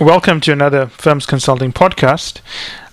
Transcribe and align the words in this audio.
welcome 0.00 0.40
to 0.40 0.50
another 0.50 0.86
Firms 0.86 1.26
Consulting 1.26 1.74
podcast. 1.74 2.40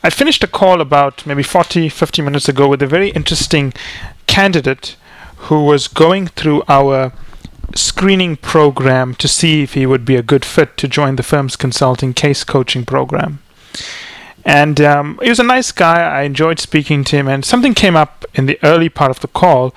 I 0.03 0.09
finished 0.09 0.43
a 0.43 0.47
call 0.47 0.81
about 0.81 1.25
maybe 1.25 1.41
40, 1.41 1.87
50 1.87 2.21
minutes 2.21 2.49
ago 2.49 2.67
with 2.67 2.81
a 2.81 2.87
very 2.87 3.11
interesting 3.11 3.71
candidate 4.27 4.97
who 5.37 5.63
was 5.63 5.87
going 5.87 6.27
through 6.27 6.63
our 6.67 7.13
screening 7.73 8.35
program 8.35 9.15
to 9.15 9.27
see 9.29 9.63
if 9.63 9.73
he 9.73 9.85
would 9.85 10.03
be 10.03 10.17
a 10.17 10.21
good 10.21 10.43
fit 10.43 10.75
to 10.77 10.87
join 10.89 11.15
the 11.15 11.23
Firms 11.23 11.55
Consulting 11.55 12.13
case 12.13 12.43
coaching 12.43 12.83
program. 12.83 13.39
And 14.43 14.81
um, 14.81 15.17
he 15.23 15.29
was 15.29 15.39
a 15.39 15.43
nice 15.43 15.71
guy. 15.71 16.01
I 16.01 16.23
enjoyed 16.23 16.59
speaking 16.59 17.05
to 17.05 17.15
him. 17.15 17.29
And 17.29 17.45
something 17.45 17.73
came 17.73 17.95
up 17.95 18.25
in 18.33 18.47
the 18.47 18.59
early 18.63 18.89
part 18.89 19.11
of 19.11 19.21
the 19.21 19.29
call 19.29 19.73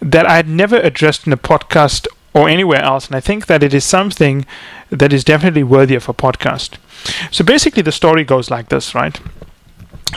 that 0.00 0.26
I 0.26 0.36
had 0.36 0.48
never 0.48 0.76
addressed 0.76 1.26
in 1.26 1.32
a 1.32 1.36
podcast 1.36 2.06
or 2.34 2.48
anywhere 2.48 2.82
else. 2.82 3.08
And 3.08 3.16
I 3.16 3.20
think 3.20 3.46
that 3.46 3.64
it 3.64 3.74
is 3.74 3.84
something 3.84 4.46
that 4.90 5.12
is 5.12 5.24
definitely 5.24 5.62
worthy 5.62 5.94
of 5.94 6.08
a 6.08 6.14
podcast. 6.14 6.76
So 7.30 7.44
basically, 7.44 7.82
the 7.82 7.92
story 7.92 8.24
goes 8.24 8.50
like 8.50 8.68
this, 8.68 8.94
right? 8.94 9.18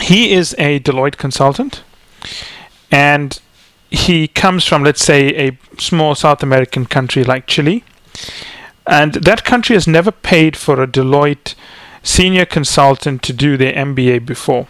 He 0.01 0.33
is 0.33 0.55
a 0.57 0.79
Deloitte 0.79 1.17
consultant, 1.17 1.83
and 2.91 3.39
he 3.89 4.27
comes 4.27 4.65
from, 4.65 4.83
let's 4.83 5.03
say, 5.03 5.47
a 5.47 5.57
small 5.77 6.15
South 6.15 6.41
American 6.41 6.85
country 6.85 7.23
like 7.23 7.45
Chile. 7.45 7.83
And 8.87 9.13
that 9.15 9.43
country 9.43 9.75
has 9.75 9.87
never 9.87 10.11
paid 10.11 10.57
for 10.57 10.81
a 10.81 10.87
Deloitte 10.87 11.55
senior 12.01 12.45
consultant 12.45 13.21
to 13.23 13.33
do 13.33 13.57
their 13.57 13.73
MBA 13.73 14.25
before. 14.25 14.67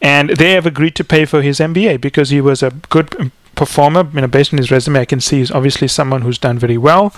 And 0.00 0.30
they 0.30 0.52
have 0.52 0.66
agreed 0.66 0.96
to 0.96 1.04
pay 1.04 1.24
for 1.24 1.40
his 1.40 1.60
MBA 1.60 2.00
because 2.00 2.30
he 2.30 2.40
was 2.40 2.62
a 2.62 2.70
good 2.88 3.30
performer. 3.54 4.08
You 4.12 4.22
know, 4.22 4.26
based 4.26 4.52
on 4.52 4.58
his 4.58 4.70
resume, 4.70 5.00
I 5.00 5.04
can 5.04 5.20
see 5.20 5.38
he's 5.38 5.50
obviously 5.50 5.88
someone 5.88 6.22
who's 6.22 6.38
done 6.38 6.58
very 6.58 6.78
well. 6.78 7.14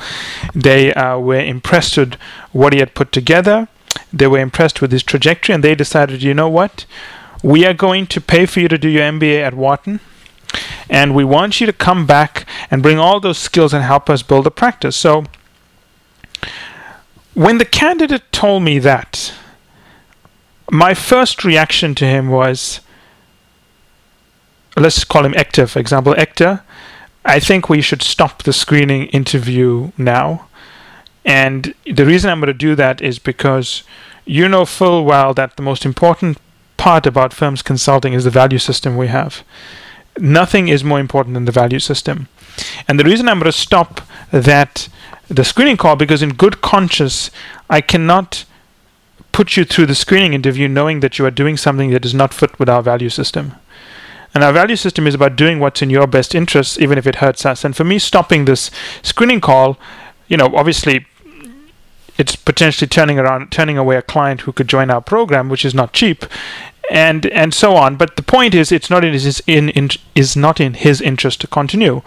They 0.55 0.93
uh, 0.95 1.19
were 1.19 1.41
impressed 1.41 1.97
with 1.97 2.15
what 2.53 2.73
he 2.73 2.81
had 2.81 2.95
put 2.95 3.13
together. 3.13 3.69
They 4.13 4.27
were 4.27 4.39
impressed 4.39 4.81
with 4.81 4.93
his 4.93 5.03
trajectory, 5.03 5.55
and 5.55 5.65
they 5.65 5.75
decided, 5.75 6.23
you 6.23 6.35
know 6.35 6.49
what, 6.49 6.87
we 7.43 7.65
are 7.67 7.75
going 7.75 8.07
to 8.09 8.21
pay 8.21 8.47
for 8.47 8.61
you 8.61 8.69
to 8.69 8.79
do 8.79 8.89
your 8.89 9.03
MBA 9.03 9.43
at 9.43 9.55
Wharton, 9.55 10.01
and 10.89 11.15
we 11.15 11.25
want 11.25 11.61
you 11.61 11.67
to 11.67 11.73
come 11.73 12.07
back 12.07 12.47
and 12.71 12.83
bring 12.83 12.99
all 12.99 13.21
those 13.21 13.39
skills 13.39 13.73
and 13.73 13.85
help 13.85 14.09
us 14.09 14.23
build 14.23 14.47
a 14.47 14.51
practice. 14.51 14.97
So, 14.97 15.25
when 17.35 17.59
the 17.59 17.65
candidate 17.65 18.33
told 18.33 18.63
me 18.63 18.79
that, 18.79 19.35
my 20.71 20.95
first 20.95 21.45
reaction 21.45 21.95
to 21.97 22.07
him 22.07 22.29
was 22.29 22.81
let's 24.77 25.05
call 25.05 25.25
him 25.25 25.33
Hector, 25.33 25.67
for 25.67 25.79
example. 25.79 26.15
Hector, 26.15 26.63
I 27.25 27.41
think 27.41 27.69
we 27.69 27.81
should 27.81 28.03
stop 28.03 28.43
the 28.43 28.53
screening 28.53 29.07
interview 29.07 29.91
now. 29.99 30.49
And 31.25 31.75
the 31.85 32.07
reason 32.07 32.31
I'm 32.31 32.41
going 32.41 32.47
to 32.47 32.55
do 32.55 32.75
that 32.77 33.03
is 33.03 33.19
because 33.19 33.83
you 34.25 34.49
know 34.49 34.65
full 34.65 35.05
well 35.05 35.35
that 35.35 35.57
the 35.57 35.63
most 35.63 35.85
important 35.85 36.39
part 36.77 37.07
about 37.07 37.33
firms 37.33 37.63
consulting 37.63 38.13
is 38.13 38.25
the 38.25 38.31
value 38.31 38.59
system 38.59 38.97
we 38.97 39.09
have. 39.09 39.43
Nothing 40.19 40.69
is 40.69 40.85
more 40.85 41.01
important 41.01 41.35
than 41.35 41.45
the 41.45 41.53
value 41.53 41.81
system. 41.81 42.29
And 42.87 42.99
the 42.99 43.05
reason 43.05 43.29
I'm 43.29 43.39
going 43.39 43.53
to 43.53 43.53
stop 43.53 44.03
that 44.31 44.89
the 45.29 45.45
screening 45.45 45.77
call 45.77 45.97
because 45.97 46.23
in 46.23 46.31
good 46.31 46.61
conscience 46.61 47.31
I 47.69 47.81
cannot 47.81 48.45
put 49.33 49.57
you 49.57 49.65
through 49.65 49.87
the 49.87 49.95
screening 49.95 50.33
interview 50.33 50.69
knowing 50.69 51.01
that 51.01 51.19
you 51.19 51.27
are 51.27 51.31
doing 51.31 51.57
something 51.57 51.91
that 51.91 52.03
does 52.03 52.15
not 52.15 52.33
fit 52.33 52.59
with 52.59 52.69
our 52.69 52.83
value 52.83 53.11
system. 53.11 53.53
And 54.35 54.45
our 54.45 54.53
value 54.53 54.77
system 54.77 55.07
is 55.07 55.15
about 55.15 55.37
doing 55.37 55.61
what's 55.61 55.83
in 55.83 55.91
your 55.91 56.07
best 56.07 56.35
interest, 56.35 56.81
even 56.81 56.99
if 56.99 57.07
it 57.07 57.17
hurts 57.17 57.47
us. 57.47 57.65
And 57.65 57.77
for 57.77 57.85
me, 57.85 57.99
stopping 57.99 58.45
this 58.45 58.71
screening 59.03 59.41
call, 59.41 59.79
you 60.29 60.37
know, 60.37 60.55
obviously 60.55 61.07
it's 62.19 62.37
potentially 62.37 62.89
turning 62.89 63.19
around, 63.19 63.51
turning 63.51 63.79
away 63.79 63.97
a 63.97 64.03
client 64.03 64.43
who 64.43 64.53
could 64.53 64.69
join 64.69 64.91
our 64.91 65.01
program, 65.01 65.49
which 65.49 65.65
is 65.65 65.75
not 65.75 65.93
cheap, 65.93 66.25
and 66.91 67.27
and 67.27 67.53
so 67.53 67.77
on. 67.77 67.97
But 67.97 68.17
the 68.17 68.23
point 68.23 68.55
is, 68.55 68.73
it's 68.73 68.91
not 68.91 69.05
in 69.05 69.13
his 69.13 69.43
in, 69.47 69.71
in 69.71 69.91
is 70.15 70.37
not 70.37 70.61
in 70.61 70.75
his 70.75 71.01
interest 71.01 71.41
to 71.43 71.47
continue. 71.47 72.03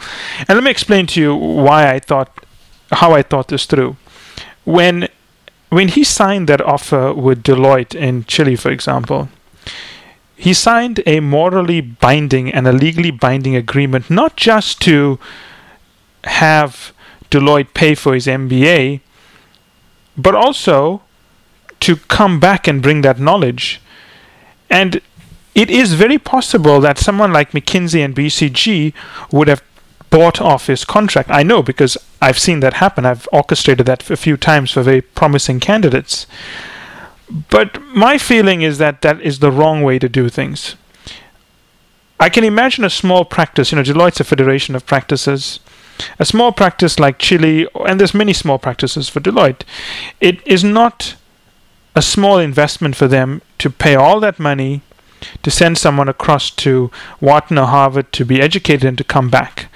And 0.47 0.49
let 0.49 0.63
me 0.63 0.71
explain 0.71 1.07
to 1.07 1.21
you 1.21 1.35
why 1.35 1.91
I 1.91 1.99
thought 1.99 2.45
how 2.91 3.13
I 3.13 3.21
thought 3.21 3.49
this 3.49 3.65
through. 3.65 3.97
When 4.65 5.07
when 5.69 5.89
he 5.89 6.03
signed 6.03 6.49
that 6.49 6.61
offer 6.61 7.13
with 7.13 7.44
Deloitte 7.44 7.94
in 7.94 8.25
Chile, 8.25 8.55
for 8.55 8.71
example, 8.71 9.29
he 10.39 10.53
signed 10.53 11.03
a 11.05 11.19
morally 11.19 11.81
binding 11.81 12.50
and 12.53 12.66
a 12.66 12.72
legally 12.72 13.11
binding 13.11 13.57
agreement 13.57 14.09
not 14.09 14.38
just 14.38 14.79
to 14.81 15.19
have 16.23 16.94
Deloitte 17.29 17.73
pay 17.73 17.94
for 17.94 18.13
his 18.13 18.25
MBA, 18.25 19.01
but 20.16 20.33
also 20.35 21.01
to 21.81 21.97
come 21.97 22.39
back 22.39 22.67
and 22.67 22.81
bring 22.81 23.01
that 23.01 23.19
knowledge. 23.19 23.81
And 24.69 25.01
it 25.53 25.69
is 25.69 25.94
very 25.94 26.17
possible 26.17 26.79
that 26.79 26.97
someone 26.97 27.33
like 27.33 27.51
McKinsey 27.51 28.03
and 28.03 28.16
BCG 28.16 28.94
would 29.33 29.50
have 29.50 29.61
bought 30.09 30.39
off 30.39 30.67
his 30.67 30.85
contract. 30.85 31.29
I 31.29 31.44
know 31.44 31.61
because 31.61 31.97
I've 32.21 32.39
seen 32.39 32.61
that 32.61 32.75
happen. 32.75 33.06
I've 33.06 33.27
orchestrated 33.33 33.85
that 33.88 34.09
a 34.09 34.16
few 34.16 34.38
times 34.38 34.71
for 34.71 34.83
very 34.83 35.01
promising 35.01 35.59
candidates. 35.59 36.27
But 37.50 37.81
my 37.81 38.17
feeling 38.17 38.62
is 38.62 38.78
that 38.79 39.01
that 39.01 39.22
is 39.22 39.40
the 39.40 39.51
wrong 39.51 39.84
way 39.84 40.00
to 40.00 40.09
do 40.09 40.29
things. 40.29 40.75
I 42.19 42.29
can 42.29 42.44
imagine 42.44 42.84
a 42.84 42.90
small 42.90 43.23
practice, 43.23 43.72
you 43.72 43.78
know, 43.78 43.84
Deloitte's 43.84 44.19
a 44.19 44.23
federation 44.23 44.75
of 44.75 44.85
practices. 44.85 45.59
A 46.18 46.25
small 46.25 46.51
practice 46.51 47.00
like 47.00 47.19
Chile, 47.19 47.68
and 47.85 48.00
there's 48.00 48.13
many 48.13 48.34
small 48.34 48.57
practices 48.57 49.09
for 49.09 49.19
Deloitte, 49.19 49.62
it 50.19 50.45
is 50.47 50.63
not 50.63 51.16
a 51.95 52.01
small 52.01 52.39
investment 52.39 52.95
for 52.95 53.07
them 53.07 53.41
to 53.57 53.69
pay 53.69 53.95
all 53.95 54.19
that 54.22 54.39
money 54.39 54.81
to 55.44 55.51
send 55.51 55.78
someone 55.78 56.07
across 56.07 56.50
to 56.50 56.89
Wharton 57.19 57.57
or 57.57 57.68
Harvard 57.68 58.12
to 58.13 58.25
be 58.25 58.41
educated 58.41 58.85
and 58.85 58.97
to 58.97 59.03
come 59.03 59.29
back. 59.29 59.69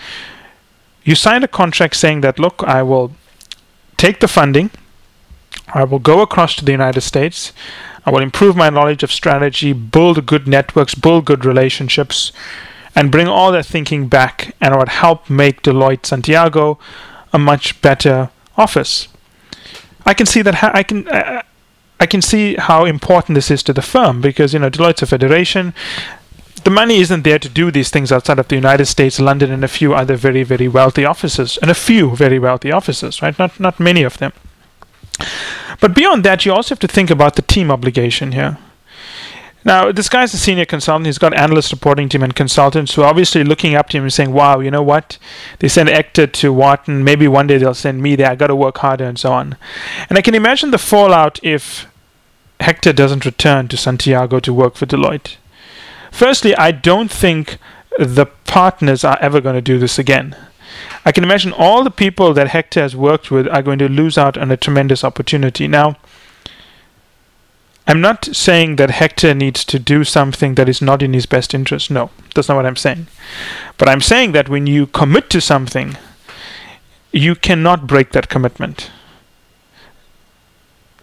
You 1.04 1.16
sign 1.16 1.44
a 1.44 1.48
contract 1.50 1.96
saying 1.98 2.22
that, 2.22 2.40
look, 2.40 2.64
I 2.64 2.82
will 2.84 3.14
take 3.98 4.22
the 4.22 4.28
funding, 4.28 4.72
I 5.74 5.84
will 5.84 6.00
go 6.00 6.22
across 6.22 6.56
to 6.56 6.66
the 6.66 6.72
United 6.72 7.02
States. 7.02 7.52
I 8.06 8.12
will 8.12 8.20
improve 8.20 8.56
my 8.56 8.70
knowledge 8.70 9.04
of 9.04 9.12
strategy, 9.12 9.74
build 9.74 10.26
good 10.26 10.48
networks, 10.48 10.94
build 10.94 11.26
good 11.26 11.46
relationships, 11.46 12.32
and 12.96 13.12
bring 13.12 13.28
all 13.28 13.52
that 13.52 13.66
thinking 13.66 14.08
back, 14.08 14.56
and 14.62 14.74
I 14.74 14.78
would 14.78 14.90
help 14.90 15.30
make 15.30 15.64
Deloitte 15.64 16.06
Santiago 16.06 16.78
a 17.32 17.40
much 17.40 17.82
better 17.82 18.30
office. 18.58 19.08
I 20.06 20.14
can 20.14 20.26
see 20.26 20.42
that 20.42 20.56
ha- 20.56 20.72
I 20.74 20.84
can. 20.84 21.08
Uh, 21.08 21.42
I 22.00 22.06
can 22.06 22.22
see 22.22 22.56
how 22.56 22.84
important 22.84 23.36
this 23.36 23.50
is 23.50 23.64
to 23.64 23.72
the 23.72 23.82
firm 23.82 24.20
because 24.20 24.54
you 24.54 24.60
know 24.60 24.70
Deloitte's 24.70 25.04
a 25.04 25.06
federation. 25.06 25.74
The 26.66 26.70
money 26.70 27.00
isn't 27.00 27.24
there 27.24 27.40
to 27.40 27.48
do 27.48 27.72
these 27.72 27.90
things 27.90 28.12
outside 28.12 28.40
of 28.40 28.50
the 28.50 28.56
United 28.56 28.88
States, 28.88 29.20
London, 29.20 29.52
and 29.52 29.64
a 29.64 29.70
few 29.70 29.94
other 29.94 30.16
very, 30.18 30.44
very 30.44 30.68
wealthy 30.68 31.06
offices, 31.06 31.58
and 31.62 31.72
a 31.72 31.76
few 31.76 32.16
very 32.16 32.40
wealthy 32.40 32.72
offices, 32.72 33.22
right? 33.22 33.38
Not 33.40 33.60
not 33.60 33.80
many 33.80 34.04
of 34.04 34.18
them. 34.18 34.34
But 35.80 35.96
beyond 35.96 36.24
that, 36.24 36.46
you 36.46 36.54
also 36.54 36.76
have 36.76 36.80
to 36.80 36.88
think 36.88 37.10
about 37.10 37.36
the 37.36 37.42
team 37.42 37.72
obligation 37.72 38.32
here. 38.32 38.58
Now, 39.66 39.92
this 39.92 40.10
guy's 40.10 40.34
a 40.34 40.38
senior 40.38 40.66
consultant. 40.66 41.06
He's 41.06 41.18
got 41.18 41.34
analysts 41.34 41.72
reporting 41.72 42.10
him 42.10 42.22
and 42.22 42.36
consultants 42.36 42.94
who 42.94 43.02
are 43.02 43.10
obviously 43.10 43.44
looking 43.44 43.76
up 43.76 43.90
to 43.90 43.98
him 43.98 44.04
and 44.04 44.14
saying, 44.14 44.34
wow, 44.34 44.60
you 44.60 44.70
know 44.70 44.84
what? 44.84 45.18
They 45.60 45.70
send 45.70 45.88
Hector 45.88 46.28
to 46.28 46.52
Wharton. 46.52 47.04
Maybe 47.04 47.28
one 47.28 47.48
day 47.48 47.58
they'll 47.58 47.74
send 47.74 48.02
me 48.02 48.16
there. 48.16 48.30
i 48.30 48.36
got 48.36 48.48
to 48.48 48.56
work 48.56 48.80
harder 48.80 49.06
and 49.06 49.18
so 49.18 49.32
on. 49.32 49.56
And 50.10 50.18
I 50.18 50.22
can 50.22 50.36
imagine 50.36 50.72
the 50.72 50.78
fallout 50.78 51.40
if 51.44 51.88
Hector 52.60 52.92
doesn't 52.92 53.26
return 53.26 53.70
to 53.70 53.78
Santiago 53.78 54.40
to 54.42 54.54
work 54.54 54.76
for 54.76 54.86
Deloitte. 54.86 55.38
Firstly, 56.12 56.56
I 56.56 56.72
don't 56.72 57.12
think 57.12 57.58
the 57.98 58.26
partners 58.26 59.04
are 59.04 59.18
ever 59.22 59.40
going 59.40 59.56
to 59.56 59.62
do 59.62 59.80
this 59.80 59.98
again. 59.98 60.36
I 61.06 61.12
can 61.12 61.24
imagine 61.24 61.52
all 61.52 61.84
the 61.84 61.92
people 61.92 62.34
that 62.34 62.48
Hector 62.48 62.82
has 62.82 62.96
worked 62.96 63.30
with 63.30 63.48
are 63.48 63.62
going 63.62 63.80
to 63.80 63.90
lose 63.90 64.18
out 64.18 64.38
on 64.38 64.52
a 64.52 64.58
tremendous 64.58 65.04
opportunity. 65.04 65.68
Now, 65.68 65.98
I'm 67.86 68.00
not 68.00 68.24
saying 68.26 68.78
that 68.78 68.92
Hector 68.92 69.34
needs 69.34 69.66
to 69.66 69.78
do 69.78 70.06
something 70.06 70.56
that 70.56 70.70
is 70.70 70.82
not 70.82 71.04
in 71.04 71.14
his 71.14 71.26
best 71.26 71.54
interest. 71.54 71.92
No, 71.92 72.12
that's 72.34 72.48
not 72.48 72.56
what 72.56 72.66
I'm 72.66 72.78
saying. 72.78 73.08
But 73.78 73.90
I'm 73.90 74.00
saying 74.00 74.32
that 74.32 74.48
when 74.48 74.68
you 74.68 74.88
commit 74.88 75.30
to 75.32 75.42
something, 75.42 75.98
you 77.12 77.36
cannot 77.36 77.86
break 77.86 78.14
that 78.14 78.30
commitment. 78.30 78.90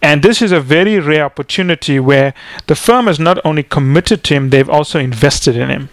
And 0.01 0.23
this 0.23 0.41
is 0.41 0.51
a 0.51 0.59
very 0.59 0.99
rare 0.99 1.25
opportunity 1.25 1.99
where 1.99 2.33
the 2.65 2.75
firm 2.75 3.05
has 3.05 3.19
not 3.19 3.39
only 3.45 3.61
committed 3.61 4.23
to 4.23 4.33
him, 4.33 4.49
they've 4.49 4.69
also 4.69 4.97
invested 4.99 5.55
in 5.55 5.69
him. 5.69 5.89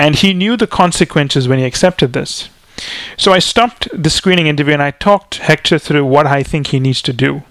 And 0.00 0.16
he 0.16 0.32
knew 0.32 0.56
the 0.56 0.66
consequences 0.66 1.46
when 1.46 1.58
he 1.58 1.66
accepted 1.66 2.14
this. 2.14 2.48
So 3.18 3.34
I 3.34 3.38
stopped 3.38 3.86
the 3.92 4.08
screening 4.08 4.46
interview 4.46 4.72
and 4.72 4.82
I 4.82 4.92
talked 4.92 5.34
Hector 5.36 5.78
through 5.78 6.06
what 6.06 6.26
I 6.26 6.42
think 6.42 6.68
he 6.68 6.80
needs 6.80 7.02
to 7.02 7.12
do. 7.12 7.42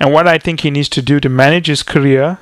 And 0.00 0.10
what 0.10 0.26
I 0.26 0.38
think 0.38 0.60
he 0.60 0.70
needs 0.70 0.88
to 0.88 1.02
do 1.02 1.20
to 1.20 1.28
manage 1.28 1.66
his 1.66 1.82
career, 1.82 2.38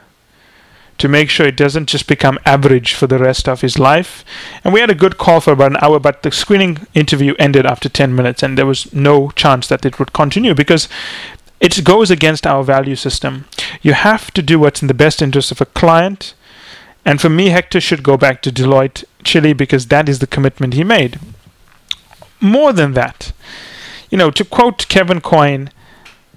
to 0.99 1.09
make 1.09 1.31
sure 1.31 1.47
it 1.47 1.57
doesn't 1.57 1.89
just 1.89 2.07
become 2.07 2.39
average 2.45 2.95
for 2.95 3.09
the 3.09 3.19
rest 3.19 3.49
of 3.49 3.61
his 3.61 3.77
life. 3.77 4.25
And 4.63 4.73
we 4.73 4.79
had 4.79 4.91
a 4.91 4.95
good 4.95 5.19
call 5.19 5.41
for 5.41 5.53
about 5.53 5.73
an 5.73 5.79
hour, 5.83 5.99
but 5.99 6.23
the 6.23 6.31
screening 6.31 6.87
interview 6.95 7.35
ended 7.37 7.67
after 7.67 7.89
10 7.89 8.15
minutes, 8.15 8.41
and 8.41 8.57
there 8.57 8.67
was 8.67 8.93
no 8.93 9.31
chance 9.31 9.67
that 9.67 9.85
it 9.85 9.99
would 9.99 10.13
continue 10.13 10.55
because 10.55 10.89
it 11.59 11.83
goes 11.83 12.09
against 12.09 12.47
our 12.47 12.63
value 12.63 12.95
system. 12.95 13.47
You 13.83 13.95
have 13.95 14.31
to 14.35 14.43
do 14.43 14.61
what's 14.61 14.83
in 14.83 14.87
the 14.87 14.95
best 14.95 15.21
interest 15.21 15.51
of 15.51 15.61
a 15.61 15.67
client. 15.67 16.35
And 17.05 17.21
for 17.21 17.29
me, 17.29 17.49
Hector 17.49 17.81
should 17.81 18.03
go 18.03 18.17
back 18.17 18.41
to 18.43 18.53
Deloitte 18.53 19.05
Chile 19.25 19.53
because 19.53 19.87
that 19.87 20.09
is 20.09 20.19
the 20.19 20.27
commitment 20.27 20.75
he 20.75 20.85
made. 20.85 21.19
More 22.41 22.73
than 22.73 22.93
that, 22.93 23.33
you 24.11 24.19
know, 24.19 24.31
to 24.31 24.45
quote 24.45 24.87
Kevin 24.89 25.21
Coyne, 25.21 25.71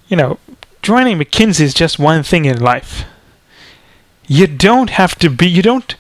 you 0.08 0.18
know, 0.18 0.40
joining 0.82 1.18
McKinsey 1.18 1.62
is 1.62 1.74
just 1.74 2.00
one 2.00 2.24
thing 2.24 2.46
in 2.46 2.60
life. 2.60 3.04
You 4.28 4.48
don't 4.48 4.92
have 4.92 5.16
to 5.20 5.30
be, 5.30 5.48
you 5.48 5.62
don't, 5.62 5.96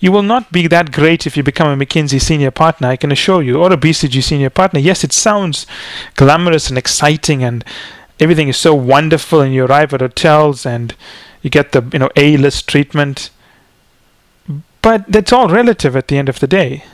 you 0.00 0.12
will 0.12 0.22
not 0.22 0.52
be 0.52 0.66
that 0.66 0.92
great 0.92 1.26
if 1.26 1.36
you 1.36 1.42
become 1.42 1.68
a 1.68 1.84
McKinsey 1.84 2.20
senior 2.20 2.50
partner, 2.50 2.88
I 2.88 2.96
can 2.96 3.12
assure 3.12 3.42
you, 3.42 3.56
or 3.56 3.72
a 3.72 3.76
BCG 3.76 4.22
senior 4.22 4.50
partner. 4.50 4.78
Yes, 4.78 5.04
it 5.04 5.12
sounds 5.12 5.66
glamorous 6.16 6.68
and 6.68 6.78
exciting 6.78 7.42
and 7.42 7.64
everything 8.20 8.48
is 8.48 8.56
so 8.56 8.74
wonderful 8.74 9.40
and 9.40 9.54
you 9.54 9.64
arrive 9.64 9.92
at 9.94 10.00
hotels 10.00 10.66
and 10.66 10.94
you 11.42 11.50
get 11.50 11.72
the, 11.72 11.82
you 11.92 11.98
know, 11.98 12.10
A-list 12.16 12.68
treatment. 12.68 13.30
But 14.86 15.10
that's 15.10 15.32
all 15.32 15.48
relative 15.48 15.96
at 15.96 16.06
the 16.06 16.16
end 16.16 16.28
of 16.28 16.38
the 16.38 16.46
day. 16.46 16.84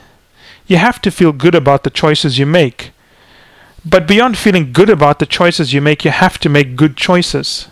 You 0.65 0.77
have 0.77 0.99
to 1.03 1.11
feel 1.11 1.31
good 1.31 1.53
about 1.53 1.83
the 1.83 1.91
choices 1.91 2.39
you 2.39 2.47
make. 2.47 2.89
But 3.85 4.07
beyond 4.07 4.35
feeling 4.35 4.73
good 4.73 4.89
about 4.89 5.19
the 5.19 5.27
choices 5.27 5.73
you 5.73 5.79
make, 5.79 6.03
you 6.03 6.09
have 6.09 6.39
to 6.39 6.49
make 6.49 6.75
good 6.75 6.97
choices. 6.97 7.67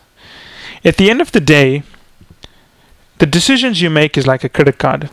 At 0.86 0.98
the 0.98 1.10
end 1.10 1.22
of 1.22 1.32
the 1.32 1.40
day, 1.40 1.82
the 3.18 3.26
decisions 3.26 3.82
you 3.82 3.90
make 3.90 4.16
is 4.16 4.28
like 4.28 4.44
a 4.44 4.50
credit 4.50 4.78
card. 4.78 5.10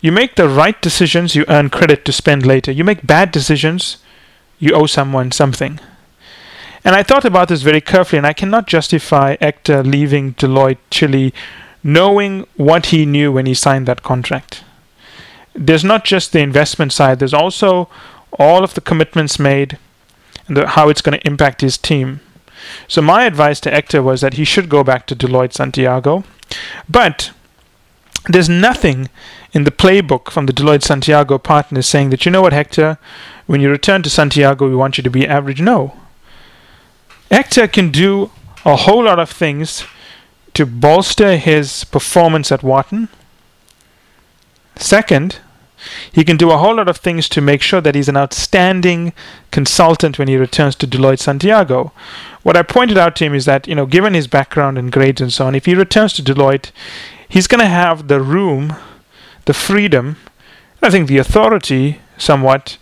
You 0.00 0.10
make 0.10 0.34
the 0.34 0.48
right 0.48 0.82
decisions, 0.82 1.36
you 1.36 1.44
earn 1.46 1.70
credit 1.70 2.04
to 2.06 2.10
spend 2.10 2.44
later. 2.44 2.72
You 2.72 2.82
make 2.82 3.06
bad 3.06 3.30
decisions, 3.30 3.98
you 4.58 4.72
owe 4.72 4.86
someone 4.86 5.30
something. 5.30 5.78
And 6.84 6.96
I 6.96 7.04
thought 7.04 7.24
about 7.24 7.46
this 7.46 7.62
very 7.62 7.80
carefully, 7.80 8.18
and 8.18 8.26
I 8.26 8.32
cannot 8.32 8.66
justify 8.66 9.36
Hector 9.40 9.84
leaving 9.84 10.34
Deloitte 10.34 10.82
Chile 10.90 11.32
knowing 11.86 12.44
what 12.56 12.86
he 12.86 13.06
knew 13.06 13.30
when 13.30 13.46
he 13.46 13.54
signed 13.54 13.86
that 13.86 14.02
contract. 14.02 14.64
There's 15.54 15.84
not 15.84 16.04
just 16.04 16.32
the 16.32 16.40
investment 16.40 16.92
side, 16.92 17.20
there's 17.20 17.32
also 17.32 17.88
all 18.40 18.64
of 18.64 18.74
the 18.74 18.80
commitments 18.80 19.38
made 19.38 19.78
and 20.48 20.56
the, 20.56 20.66
how 20.66 20.88
it's 20.88 21.00
going 21.00 21.16
to 21.16 21.26
impact 21.26 21.60
his 21.60 21.78
team. 21.78 22.20
So, 22.88 23.00
my 23.00 23.24
advice 23.24 23.60
to 23.60 23.70
Hector 23.70 24.02
was 24.02 24.20
that 24.20 24.34
he 24.34 24.44
should 24.44 24.68
go 24.68 24.82
back 24.82 25.06
to 25.06 25.14
Deloitte 25.14 25.52
Santiago. 25.52 26.24
But 26.88 27.30
there's 28.28 28.48
nothing 28.48 29.08
in 29.52 29.62
the 29.62 29.70
playbook 29.70 30.30
from 30.30 30.46
the 30.46 30.52
Deloitte 30.52 30.82
Santiago 30.82 31.38
partners 31.38 31.86
saying 31.86 32.10
that, 32.10 32.26
you 32.26 32.32
know 32.32 32.42
what, 32.42 32.52
Hector, 32.52 32.98
when 33.46 33.60
you 33.60 33.70
return 33.70 34.02
to 34.02 34.10
Santiago, 34.10 34.68
we 34.68 34.74
want 34.74 34.98
you 34.98 35.04
to 35.04 35.10
be 35.10 35.26
average. 35.26 35.60
No. 35.60 35.96
Hector 37.30 37.68
can 37.68 37.92
do 37.92 38.32
a 38.64 38.74
whole 38.74 39.04
lot 39.04 39.20
of 39.20 39.30
things 39.30 39.84
to 40.56 40.64
bolster 40.64 41.36
his 41.36 41.84
performance 41.84 42.50
at 42.50 42.62
Wharton. 42.62 43.10
Second, 44.76 45.38
he 46.10 46.24
can 46.24 46.38
do 46.38 46.50
a 46.50 46.56
whole 46.56 46.76
lot 46.76 46.88
of 46.88 46.96
things 46.96 47.28
to 47.28 47.42
make 47.42 47.60
sure 47.60 47.82
that 47.82 47.94
he's 47.94 48.08
an 48.08 48.16
outstanding 48.16 49.12
consultant 49.50 50.18
when 50.18 50.28
he 50.28 50.36
returns 50.38 50.74
to 50.76 50.86
Deloitte 50.86 51.18
Santiago. 51.18 51.92
What 52.42 52.56
I 52.56 52.62
pointed 52.62 52.96
out 52.96 53.16
to 53.16 53.26
him 53.26 53.34
is 53.34 53.44
that, 53.44 53.68
you 53.68 53.74
know, 53.74 53.84
given 53.84 54.14
his 54.14 54.28
background 54.28 54.78
and 54.78 54.90
grades 54.90 55.20
and 55.20 55.30
so 55.30 55.46
on, 55.46 55.54
if 55.54 55.66
he 55.66 55.74
returns 55.74 56.14
to 56.14 56.22
Deloitte, 56.22 56.70
he's 57.28 57.46
going 57.46 57.60
to 57.60 57.66
have 57.66 58.08
the 58.08 58.22
room, 58.22 58.76
the 59.44 59.52
freedom, 59.52 60.16
I 60.80 60.88
think 60.88 61.06
the 61.06 61.18
authority 61.18 62.00
somewhat 62.16 62.78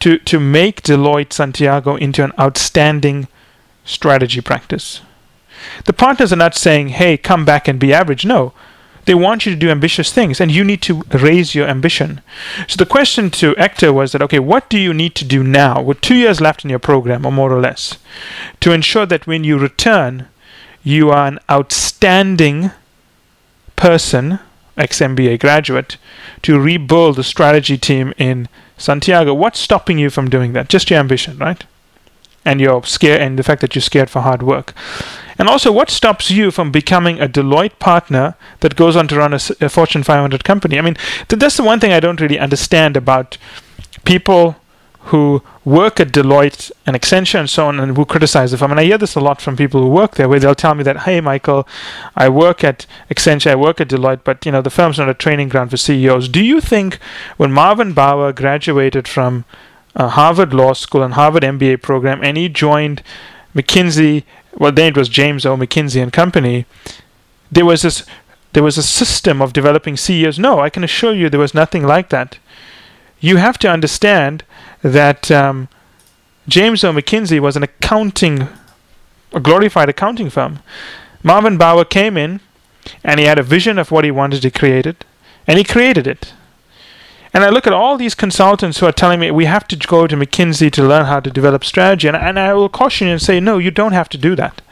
to, 0.00 0.16
to 0.16 0.40
make 0.40 0.80
Deloitte 0.80 1.34
Santiago 1.34 1.96
into 1.96 2.24
an 2.24 2.32
outstanding 2.40 3.28
strategy 3.84 4.40
practice. 4.40 5.02
The 5.84 5.92
partners 5.92 6.32
are 6.32 6.36
not 6.36 6.54
saying, 6.54 6.88
hey, 6.88 7.16
come 7.16 7.44
back 7.44 7.68
and 7.68 7.78
be 7.78 7.92
average. 7.92 8.24
No. 8.24 8.52
They 9.04 9.14
want 9.14 9.46
you 9.46 9.52
to 9.52 9.58
do 9.58 9.70
ambitious 9.70 10.12
things, 10.12 10.38
and 10.38 10.50
you 10.50 10.62
need 10.62 10.82
to 10.82 11.00
raise 11.12 11.54
your 11.54 11.66
ambition. 11.66 12.20
So 12.66 12.76
the 12.76 12.84
question 12.84 13.30
to 13.30 13.54
Hector 13.56 13.90
was 13.90 14.12
that, 14.12 14.20
okay, 14.22 14.38
what 14.38 14.68
do 14.68 14.78
you 14.78 14.92
need 14.92 15.14
to 15.14 15.24
do 15.24 15.42
now, 15.42 15.80
with 15.80 16.02
two 16.02 16.14
years 16.14 16.42
left 16.42 16.62
in 16.62 16.68
your 16.68 16.78
program, 16.78 17.24
or 17.24 17.32
more 17.32 17.50
or 17.50 17.58
less, 17.58 17.96
to 18.60 18.72
ensure 18.72 19.06
that 19.06 19.26
when 19.26 19.44
you 19.44 19.56
return, 19.58 20.28
you 20.82 21.10
are 21.10 21.26
an 21.26 21.38
outstanding 21.50 22.70
person, 23.76 24.40
ex 24.76 24.98
MBA 25.00 25.40
graduate, 25.40 25.96
to 26.42 26.60
rebuild 26.60 27.16
the 27.16 27.24
strategy 27.24 27.78
team 27.78 28.12
in 28.18 28.46
Santiago? 28.76 29.32
What's 29.32 29.58
stopping 29.58 29.98
you 29.98 30.10
from 30.10 30.28
doing 30.28 30.52
that? 30.52 30.68
Just 30.68 30.90
your 30.90 31.00
ambition, 31.00 31.38
right? 31.38 31.64
And 32.44 32.60
your 32.60 32.84
scare 32.84 33.20
and 33.20 33.38
the 33.38 33.42
fact 33.42 33.60
that 33.62 33.74
you're 33.74 33.82
scared 33.82 34.10
for 34.10 34.20
hard 34.20 34.42
work. 34.42 34.74
And 35.38 35.48
also, 35.48 35.70
what 35.70 35.90
stops 35.90 36.30
you 36.30 36.50
from 36.50 36.72
becoming 36.72 37.20
a 37.20 37.28
Deloitte 37.28 37.78
partner 37.78 38.34
that 38.60 38.76
goes 38.76 38.96
on 38.96 39.06
to 39.08 39.16
run 39.16 39.32
a, 39.32 39.40
a 39.60 39.68
Fortune 39.68 40.02
500 40.02 40.42
company? 40.44 40.78
I 40.78 40.82
mean, 40.82 40.96
th- 41.28 41.38
that's 41.38 41.56
the 41.56 41.62
one 41.62 41.78
thing 41.78 41.92
I 41.92 42.00
don't 42.00 42.20
really 42.20 42.38
understand 42.38 42.96
about 42.96 43.38
people 44.04 44.56
who 45.08 45.42
work 45.64 46.00
at 46.00 46.08
Deloitte 46.08 46.70
and 46.86 46.94
Accenture 46.94 47.38
and 47.38 47.48
so 47.48 47.68
on 47.68 47.80
and 47.80 47.96
who 47.96 48.04
criticize 48.04 48.50
the 48.50 48.58
firm. 48.58 48.72
And 48.72 48.80
I 48.80 48.84
hear 48.84 48.98
this 48.98 49.14
a 49.14 49.20
lot 49.20 49.40
from 49.40 49.56
people 49.56 49.80
who 49.80 49.88
work 49.88 50.16
there 50.16 50.28
where 50.28 50.38
they'll 50.38 50.54
tell 50.54 50.74
me 50.74 50.82
that, 50.84 51.00
hey, 51.00 51.20
Michael, 51.20 51.66
I 52.14 52.28
work 52.28 52.62
at 52.62 52.84
Accenture, 53.10 53.52
I 53.52 53.54
work 53.54 53.80
at 53.80 53.88
Deloitte, 53.88 54.20
but 54.24 54.44
you 54.44 54.52
know, 54.52 54.60
the 54.60 54.70
firm's 54.70 54.98
not 54.98 55.08
a 55.08 55.14
training 55.14 55.48
ground 55.48 55.70
for 55.70 55.76
CEOs. 55.76 56.28
Do 56.28 56.44
you 56.44 56.60
think 56.60 56.98
when 57.38 57.52
Marvin 57.52 57.94
Bower 57.94 58.32
graduated 58.32 59.08
from 59.08 59.44
uh, 59.96 60.08
Harvard 60.08 60.52
Law 60.52 60.74
School 60.74 61.02
and 61.02 61.14
Harvard 61.14 61.42
MBA 61.42 61.80
program 61.80 62.22
and 62.22 62.36
he 62.36 62.48
joined 62.48 63.02
McKinsey 63.54 64.24
well 64.58 64.72
then 64.72 64.88
it 64.88 64.96
was 64.96 65.08
James 65.08 65.46
O. 65.46 65.56
McKinsey 65.56 66.02
and 66.02 66.12
Company, 66.12 66.66
there 67.50 67.64
was 67.64 67.82
this 67.82 68.04
there 68.52 68.62
was 68.62 68.78
a 68.78 68.82
system 68.82 69.40
of 69.42 69.52
developing 69.52 69.96
CEOs. 69.96 70.38
No, 70.38 70.60
I 70.60 70.70
can 70.70 70.82
assure 70.82 71.14
you 71.14 71.28
there 71.28 71.38
was 71.40 71.54
nothing 71.54 71.86
like 71.86 72.08
that. 72.08 72.38
You 73.20 73.36
have 73.36 73.58
to 73.58 73.70
understand 73.70 74.42
that 74.82 75.30
um, 75.30 75.68
James 76.48 76.82
O. 76.82 76.92
McKinsey 76.92 77.38
was 77.40 77.56
an 77.56 77.62
accounting, 77.62 78.48
a 79.32 79.40
glorified 79.40 79.88
accounting 79.88 80.30
firm. 80.30 80.60
Marvin 81.22 81.58
Bower 81.58 81.84
came 81.84 82.16
in 82.16 82.40
and 83.04 83.20
he 83.20 83.26
had 83.26 83.38
a 83.38 83.42
vision 83.42 83.78
of 83.78 83.90
what 83.90 84.04
he 84.04 84.10
wanted 84.10 84.40
to 84.42 84.50
create 84.50 84.86
it, 84.86 85.04
and 85.46 85.58
he 85.58 85.64
created 85.64 86.06
it. 86.06 86.32
And 87.32 87.44
I 87.44 87.50
look 87.50 87.66
at 87.66 87.72
all 87.72 87.96
these 87.96 88.14
consultants 88.14 88.78
who 88.78 88.86
are 88.86 88.92
telling 88.92 89.20
me 89.20 89.30
we 89.30 89.44
have 89.44 89.68
to 89.68 89.76
go 89.76 90.06
to 90.06 90.16
McKinsey 90.16 90.70
to 90.72 90.82
learn 90.82 91.06
how 91.06 91.20
to 91.20 91.30
develop 91.30 91.64
strategy, 91.64 92.08
and, 92.08 92.16
and 92.16 92.38
I 92.38 92.54
will 92.54 92.68
caution 92.68 93.08
you 93.08 93.14
and 93.14 93.22
say, 93.22 93.38
no, 93.38 93.58
you 93.58 93.70
don't 93.70 93.92
have 93.92 94.08
to 94.10 94.18
do 94.18 94.34
that. 94.36 94.62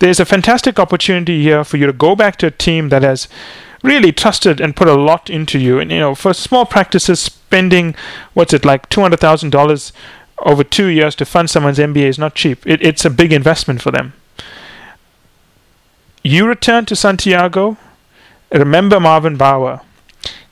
There's 0.00 0.20
a 0.20 0.24
fantastic 0.24 0.78
opportunity 0.78 1.42
here 1.42 1.62
for 1.64 1.76
you 1.76 1.86
to 1.86 1.92
go 1.92 2.16
back 2.16 2.36
to 2.36 2.48
a 2.48 2.50
team 2.50 2.88
that 2.88 3.02
has 3.02 3.28
really 3.82 4.12
trusted 4.12 4.60
and 4.60 4.74
put 4.74 4.88
a 4.88 4.94
lot 4.94 5.30
into 5.30 5.58
you. 5.58 5.78
And 5.78 5.90
you 5.92 6.00
know, 6.00 6.14
for 6.14 6.34
small 6.34 6.66
practices, 6.66 7.20
spending 7.20 7.94
what's 8.32 8.52
it 8.52 8.64
like 8.64 8.88
two 8.88 9.02
hundred 9.02 9.20
thousand 9.20 9.50
dollars 9.50 9.92
over 10.38 10.64
two 10.64 10.86
years 10.86 11.14
to 11.16 11.24
fund 11.24 11.48
someone's 11.48 11.78
MBA 11.78 12.08
is 12.08 12.18
not 12.18 12.34
cheap. 12.34 12.66
It, 12.66 12.82
it's 12.82 13.04
a 13.04 13.10
big 13.10 13.32
investment 13.32 13.80
for 13.80 13.92
them. 13.92 14.14
You 16.22 16.46
return 16.46 16.86
to 16.86 16.96
Santiago. 16.96 17.76
Remember 18.50 18.98
Marvin 18.98 19.36
Bower. 19.36 19.82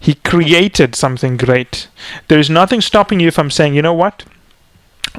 He 0.03 0.15
created 0.15 0.97
something 0.97 1.37
great. 1.37 1.87
There 2.27 2.41
is 2.41 2.51
nothing 2.51 2.81
stopping 2.81 3.21
you 3.21 3.31
from 3.31 3.53
saying, 3.53 3.75
you 3.75 3.83
know 3.83 3.95
what? 3.95 4.25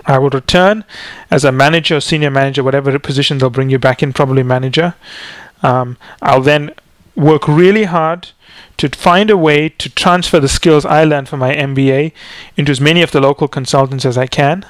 I 0.05 0.17
will 0.17 0.29
return 0.29 0.83
as 1.31 1.45
a 1.45 1.53
manager, 1.53 1.95
or 1.95 2.01
senior 2.01 2.29
manager, 2.29 2.65
whatever 2.65 2.99
position 2.99 3.37
they'll 3.37 3.49
bring 3.49 3.69
you 3.69 3.79
back 3.79 4.03
in, 4.03 4.11
probably 4.11 4.43
manager. 4.43 4.95
Um, 5.61 5.95
I'll 6.21 6.41
then 6.41 6.71
work 7.15 7.47
really 7.47 7.85
hard 7.85 8.31
to 8.75 8.89
find 8.89 9.29
a 9.29 9.37
way 9.37 9.69
to 9.69 9.89
transfer 9.89 10.41
the 10.41 10.49
skills 10.49 10.83
I 10.83 11.05
learned 11.05 11.29
from 11.29 11.39
my 11.39 11.55
MBA 11.55 12.11
into 12.57 12.73
as 12.73 12.81
many 12.81 13.01
of 13.01 13.11
the 13.11 13.21
local 13.21 13.47
consultants 13.47 14.03
as 14.03 14.17
I 14.17 14.27
can. 14.27 14.65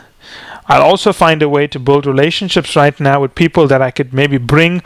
I'll 0.67 0.83
also 0.83 1.11
find 1.11 1.41
a 1.41 1.49
way 1.49 1.65
to 1.65 1.79
build 1.79 2.05
relationships 2.05 2.75
right 2.75 2.97
now 2.99 3.19
with 3.19 3.33
people 3.33 3.65
that 3.67 3.81
I 3.81 3.89
could 3.89 4.13
maybe 4.13 4.37
bring 4.37 4.83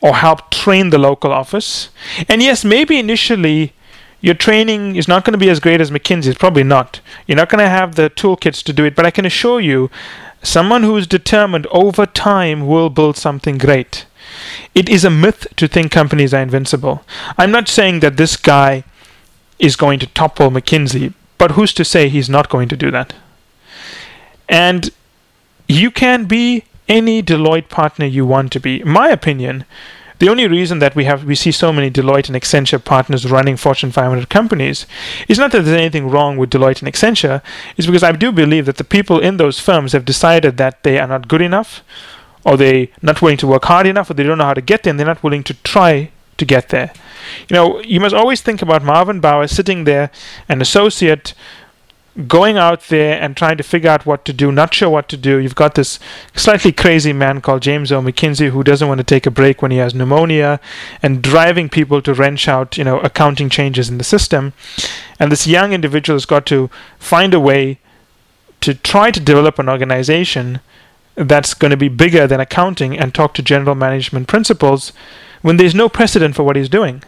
or 0.00 0.14
help 0.14 0.52
train 0.52 0.90
the 0.90 0.98
local 0.98 1.32
office. 1.32 1.88
And 2.28 2.40
yes, 2.40 2.64
maybe 2.64 3.00
initially 3.00 3.72
your 4.22 4.34
training 4.34 4.96
is 4.96 5.08
not 5.08 5.24
going 5.24 5.32
to 5.32 5.38
be 5.38 5.50
as 5.50 5.60
great 5.60 5.80
as 5.80 5.90
McKinsey's, 5.90 6.38
probably 6.38 6.62
not. 6.62 7.00
You're 7.26 7.36
not 7.36 7.48
going 7.48 7.62
to 7.62 7.68
have 7.68 7.96
the 7.96 8.08
toolkits 8.08 8.62
to 8.62 8.72
do 8.72 8.84
it, 8.84 8.94
but 8.94 9.04
I 9.04 9.10
can 9.10 9.26
assure 9.26 9.60
you, 9.60 9.90
someone 10.42 10.84
who 10.84 10.96
is 10.96 11.06
determined 11.06 11.66
over 11.66 12.06
time 12.06 12.66
will 12.66 12.88
build 12.88 13.16
something 13.16 13.58
great. 13.58 14.06
It 14.74 14.88
is 14.88 15.04
a 15.04 15.10
myth 15.10 15.48
to 15.56 15.66
think 15.66 15.90
companies 15.90 16.32
are 16.32 16.40
invincible. 16.40 17.04
I'm 17.36 17.50
not 17.50 17.68
saying 17.68 18.00
that 18.00 18.16
this 18.16 18.36
guy 18.36 18.84
is 19.58 19.76
going 19.76 19.98
to 19.98 20.06
topple 20.06 20.50
McKinsey, 20.50 21.12
but 21.36 21.52
who's 21.52 21.74
to 21.74 21.84
say 21.84 22.08
he's 22.08 22.30
not 22.30 22.48
going 22.48 22.68
to 22.68 22.76
do 22.76 22.92
that? 22.92 23.14
And 24.48 24.90
you 25.68 25.90
can 25.90 26.26
be 26.26 26.64
any 26.88 27.22
Deloitte 27.22 27.68
partner 27.68 28.06
you 28.06 28.24
want 28.24 28.52
to 28.52 28.60
be. 28.60 28.80
In 28.80 28.88
my 28.88 29.08
opinion, 29.08 29.64
the 30.22 30.28
only 30.28 30.46
reason 30.46 30.78
that 30.78 30.94
we 30.94 31.04
have 31.04 31.24
we 31.24 31.34
see 31.34 31.50
so 31.50 31.72
many 31.72 31.90
Deloitte 31.90 32.28
and 32.28 32.40
Accenture 32.40 32.82
partners 32.82 33.28
running 33.28 33.56
Fortune 33.56 33.90
500 33.90 34.28
companies 34.28 34.86
is 35.26 35.36
not 35.36 35.50
that 35.50 35.64
there's 35.64 35.76
anything 35.76 36.08
wrong 36.08 36.36
with 36.36 36.50
Deloitte 36.50 36.80
and 36.80 36.92
Accenture, 36.92 37.42
is 37.76 37.86
because 37.86 38.04
I 38.04 38.12
do 38.12 38.30
believe 38.30 38.66
that 38.66 38.76
the 38.76 38.84
people 38.84 39.18
in 39.18 39.38
those 39.38 39.58
firms 39.58 39.90
have 39.94 40.04
decided 40.04 40.58
that 40.58 40.84
they 40.84 41.00
are 41.00 41.08
not 41.08 41.26
good 41.26 41.42
enough 41.42 41.82
or 42.44 42.56
they're 42.56 42.86
not 43.02 43.20
willing 43.20 43.36
to 43.38 43.48
work 43.48 43.64
hard 43.64 43.88
enough, 43.88 44.10
or 44.10 44.14
they 44.14 44.22
don't 44.22 44.38
know 44.38 44.44
how 44.44 44.54
to 44.54 44.60
get 44.60 44.84
there, 44.84 44.92
and 44.92 45.00
they're 45.00 45.14
not 45.14 45.24
willing 45.24 45.42
to 45.42 45.54
try 45.64 46.12
to 46.36 46.44
get 46.44 46.68
there. 46.68 46.92
You 47.48 47.54
know, 47.54 47.80
you 47.80 47.98
must 47.98 48.14
always 48.14 48.40
think 48.42 48.62
about 48.62 48.84
Marvin 48.84 49.18
Bower 49.18 49.48
sitting 49.48 49.84
there, 49.84 50.12
an 50.48 50.60
associate, 50.60 51.34
going 52.28 52.58
out 52.58 52.88
there 52.88 53.20
and 53.20 53.36
trying 53.36 53.56
to 53.56 53.62
figure 53.62 53.88
out 53.88 54.04
what 54.04 54.24
to 54.26 54.32
do, 54.32 54.52
not 54.52 54.74
sure 54.74 54.90
what 54.90 55.08
to 55.08 55.16
do. 55.16 55.38
You've 55.38 55.54
got 55.54 55.74
this 55.74 55.98
slightly 56.34 56.70
crazy 56.70 57.12
man 57.12 57.40
called 57.40 57.62
James 57.62 57.90
O. 57.90 58.02
McKinsey 58.02 58.50
who 58.50 58.62
doesn't 58.62 58.86
want 58.86 58.98
to 58.98 59.04
take 59.04 59.24
a 59.24 59.30
break 59.30 59.62
when 59.62 59.70
he 59.70 59.78
has 59.78 59.94
pneumonia 59.94 60.60
and 61.02 61.22
driving 61.22 61.68
people 61.70 62.02
to 62.02 62.12
wrench 62.12 62.48
out, 62.48 62.76
you 62.76 62.84
know, 62.84 63.00
accounting 63.00 63.48
changes 63.48 63.88
in 63.88 63.96
the 63.96 64.04
system. 64.04 64.52
And 65.18 65.32
this 65.32 65.46
young 65.46 65.72
individual 65.72 66.16
has 66.16 66.26
got 66.26 66.44
to 66.46 66.68
find 66.98 67.32
a 67.32 67.40
way 67.40 67.78
to 68.60 68.74
try 68.74 69.10
to 69.10 69.20
develop 69.20 69.58
an 69.58 69.68
organization 69.68 70.60
that's 71.14 71.54
going 71.54 71.70
to 71.70 71.76
be 71.76 71.88
bigger 71.88 72.26
than 72.26 72.40
accounting 72.40 72.98
and 72.98 73.14
talk 73.14 73.34
to 73.34 73.42
general 73.42 73.74
management 73.74 74.28
principles 74.28 74.92
when 75.40 75.56
there's 75.56 75.74
no 75.74 75.88
precedent 75.88 76.34
for 76.34 76.42
what 76.42 76.56
he's 76.56 76.68
doing. 76.68 77.02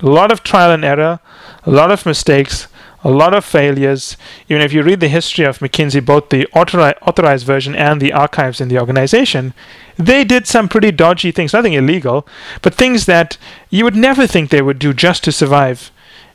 A 0.00 0.06
lot 0.06 0.32
of 0.32 0.42
trial 0.42 0.70
and 0.70 0.84
error, 0.84 1.20
a 1.64 1.70
lot 1.70 1.90
of 1.90 2.06
mistakes, 2.06 2.68
a 3.02 3.10
lot 3.10 3.34
of 3.34 3.44
failures. 3.44 4.16
Even 4.48 4.62
if 4.62 4.72
you 4.72 4.82
read 4.82 5.00
the 5.00 5.08
history 5.08 5.44
of 5.44 5.58
McKinsey, 5.58 6.04
both 6.04 6.28
the 6.28 6.46
authori- 6.54 6.96
authorized 7.02 7.46
version 7.46 7.74
and 7.74 8.00
the 8.00 8.12
archives 8.12 8.60
in 8.60 8.68
the 8.68 8.78
organization, 8.78 9.54
they 9.96 10.24
did 10.24 10.46
some 10.46 10.68
pretty 10.68 10.90
dodgy 10.90 11.32
things, 11.32 11.52
nothing 11.52 11.72
illegal, 11.72 12.26
but 12.62 12.74
things 12.74 13.06
that 13.06 13.38
you 13.70 13.84
would 13.84 13.96
never 13.96 14.26
think 14.26 14.50
they 14.50 14.62
would 14.62 14.78
do 14.78 14.92
just 14.92 15.24
to 15.24 15.32
survive 15.32 15.90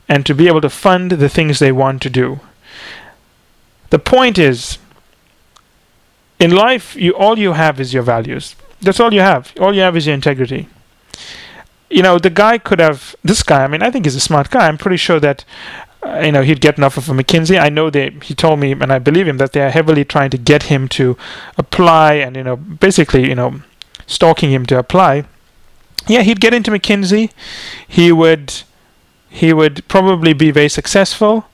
and 0.08 0.24
to 0.26 0.34
be 0.34 0.46
able 0.46 0.60
to 0.60 0.70
fund 0.70 1.12
the 1.12 1.28
things 1.28 1.58
they 1.58 1.72
want 1.72 2.02
to 2.02 2.10
do. 2.10 2.40
The 3.90 3.98
point 3.98 4.38
is, 4.38 4.78
in 6.38 6.50
life, 6.50 6.94
you 6.96 7.12
all 7.12 7.38
you 7.38 7.52
have 7.52 7.80
is 7.80 7.94
your 7.94 8.02
values. 8.02 8.56
That's 8.80 9.00
all 9.00 9.14
you 9.14 9.20
have. 9.20 9.52
All 9.58 9.74
you 9.74 9.80
have 9.80 9.96
is 9.96 10.06
your 10.06 10.14
integrity 10.14 10.68
you 11.88 12.02
know, 12.02 12.18
the 12.18 12.30
guy 12.30 12.58
could 12.58 12.80
have 12.80 13.14
this 13.22 13.42
guy. 13.42 13.64
I 13.64 13.68
mean, 13.68 13.82
I 13.82 13.90
think 13.90 14.04
he's 14.06 14.16
a 14.16 14.20
smart 14.20 14.50
guy. 14.50 14.66
I'm 14.66 14.78
pretty 14.78 14.96
sure 14.96 15.20
that 15.20 15.44
you 16.22 16.32
know 16.32 16.42
he'd 16.42 16.60
get 16.60 16.78
an 16.78 16.84
offer 16.84 17.00
from 17.00 17.18
McKinsey. 17.18 17.60
I 17.60 17.68
know 17.68 17.90
they. 17.90 18.10
He 18.22 18.34
told 18.34 18.58
me, 18.58 18.72
and 18.72 18.92
I 18.92 18.98
believe 18.98 19.28
him, 19.28 19.38
that 19.38 19.52
they 19.52 19.60
are 19.60 19.70
heavily 19.70 20.04
trying 20.04 20.30
to 20.30 20.38
get 20.38 20.64
him 20.64 20.88
to 20.88 21.16
apply, 21.56 22.14
and 22.14 22.36
you 22.36 22.44
know, 22.44 22.56
basically, 22.56 23.28
you 23.28 23.34
know, 23.34 23.62
stalking 24.06 24.50
him 24.50 24.66
to 24.66 24.78
apply. 24.78 25.24
Yeah, 26.06 26.22
he'd 26.22 26.40
get 26.40 26.54
into 26.54 26.70
McKinsey. 26.70 27.30
He 27.86 28.12
would, 28.12 28.62
he 29.28 29.52
would 29.52 29.86
probably 29.88 30.32
be 30.32 30.50
very 30.50 30.68
successful. 30.68 31.46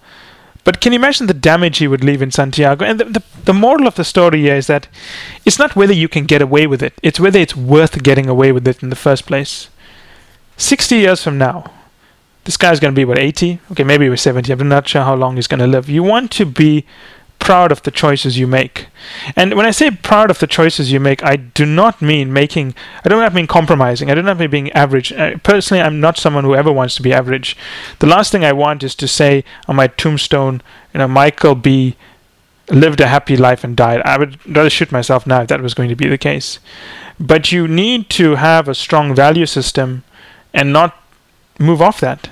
But 0.65 0.81
can 0.81 0.93
you 0.93 0.99
imagine 0.99 1.27
the 1.27 1.35
damage 1.35 1.79
he 1.79 1.89
would 1.89 2.05
leave 2.05 2.23
in 2.23 2.31
Santiago? 2.31 2.85
And 2.85 3.01
the, 3.01 3.05
the, 3.05 3.23
the, 3.47 3.55
moral 3.55 3.89
of 3.89 3.97
the 3.97 4.05
story 4.05 4.43
here 4.43 4.55
is 4.55 4.69
that 4.69 4.87
it's 5.45 5.59
not 5.59 5.75
whether 5.75 5.93
you 5.93 6.09
can 6.09 6.25
get 6.25 6.41
away 6.41 6.69
with 6.69 6.83
it, 6.83 6.95
it's 7.03 7.19
whether 7.19 7.41
it's 7.41 7.57
worth 7.57 8.03
getting 8.03 8.29
away 8.29 8.53
with 8.53 8.69
it 8.69 8.83
in 8.83 8.91
the 8.91 8.97
first 8.97 9.27
place. 9.27 9.69
60 10.59 10.97
years 10.97 11.25
from 11.25 11.39
now, 11.39 11.73
this 12.45 12.57
guy's 12.57 12.81
going 12.81 12.95
to 12.95 12.99
be, 12.99 13.05
what, 13.05 13.19
80? 13.19 13.61
Okay, 13.71 13.85
maybe 13.85 14.05
he 14.05 14.11
was 14.11 14.21
70. 14.21 14.53
I'm 14.53 14.69
not 14.69 14.89
sure 14.89 15.03
how 15.03 15.15
long 15.15 15.37
he's 15.37 15.47
going 15.47 15.61
to 15.61 15.67
live. 15.67 15.89
You 15.89 16.03
want 16.03 16.31
to 16.33 16.45
be 16.45 16.87
proud 17.39 17.73
of 17.73 17.83
the 17.83 17.91
choices 17.91 18.39
you 18.39 18.47
make. 18.47 18.87
And 19.35 19.55
when 19.55 19.67
I 19.67 19.73
say 19.73 19.91
proud 19.91 20.31
of 20.31 20.39
the 20.39 20.47
choices 20.47 20.93
you 20.93 21.01
make, 21.01 21.25
I 21.25 21.35
do 21.35 21.67
not 21.67 22.01
mean 22.01 22.33
making, 22.33 22.75
I 23.05 23.09
do 23.09 23.17
not 23.17 23.35
mean 23.35 23.49
compromising. 23.49 24.11
I 24.11 24.15
do 24.15 24.23
not 24.23 24.39
mean 24.39 24.51
being 24.51 24.71
average. 24.73 25.13
Personally, 25.43 25.83
I'm 25.83 25.99
not 25.99 26.19
someone 26.19 26.45
who 26.45 26.55
ever 26.55 26.71
wants 26.71 26.95
to 26.97 27.03
be 27.03 27.13
average. 27.13 27.57
The 27.99 28.07
last 28.07 28.31
thing 28.31 28.45
I 28.45 28.53
want 28.53 28.85
is 28.85 28.95
to 28.95 29.09
say 29.09 29.45
on 29.67 29.75
my 29.75 29.89
tombstone, 29.89 30.63
you 30.95 30.99
know, 30.99 31.09
Michael 31.09 31.57
B. 31.57 31.97
lived 32.71 33.01
a 33.01 33.09
happy 33.09 33.37
life 33.37 33.65
and 33.65 33.77
died. 33.77 34.03
I 34.05 34.19
would 34.19 34.39
rather 34.47 34.71
shoot 34.71 34.93
myself 34.93 35.27
now 35.27 35.43
if 35.43 35.49
that 35.49 35.61
was 35.61 35.75
going 35.75 35.89
to 35.89 35.97
be 35.97 36.09
the 36.09 36.19
case. 36.19 36.61
But 37.19 37.51
you 37.51 37.67
need 37.67 38.09
to 38.11 38.37
have 38.37 38.69
a 38.69 38.75
strong 38.75 39.17
value 39.17 39.47
system 39.47 40.05
and 40.55 40.73
not 40.73 41.02
move 41.59 41.83
off 41.83 42.01
that. 42.01 42.29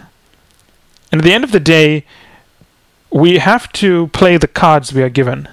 And 1.13 1.21
at 1.21 1.25
the 1.25 1.33
end 1.33 1.45
of 1.45 1.53
the 1.53 1.61
day, 1.61 2.05
we 3.11 3.39
have 3.39 3.73
to 3.73 4.09
play 4.09 4.37
the 4.37 4.47
cards 4.47 4.93
we 4.93 5.03
are 5.03 5.09
given. 5.09 5.49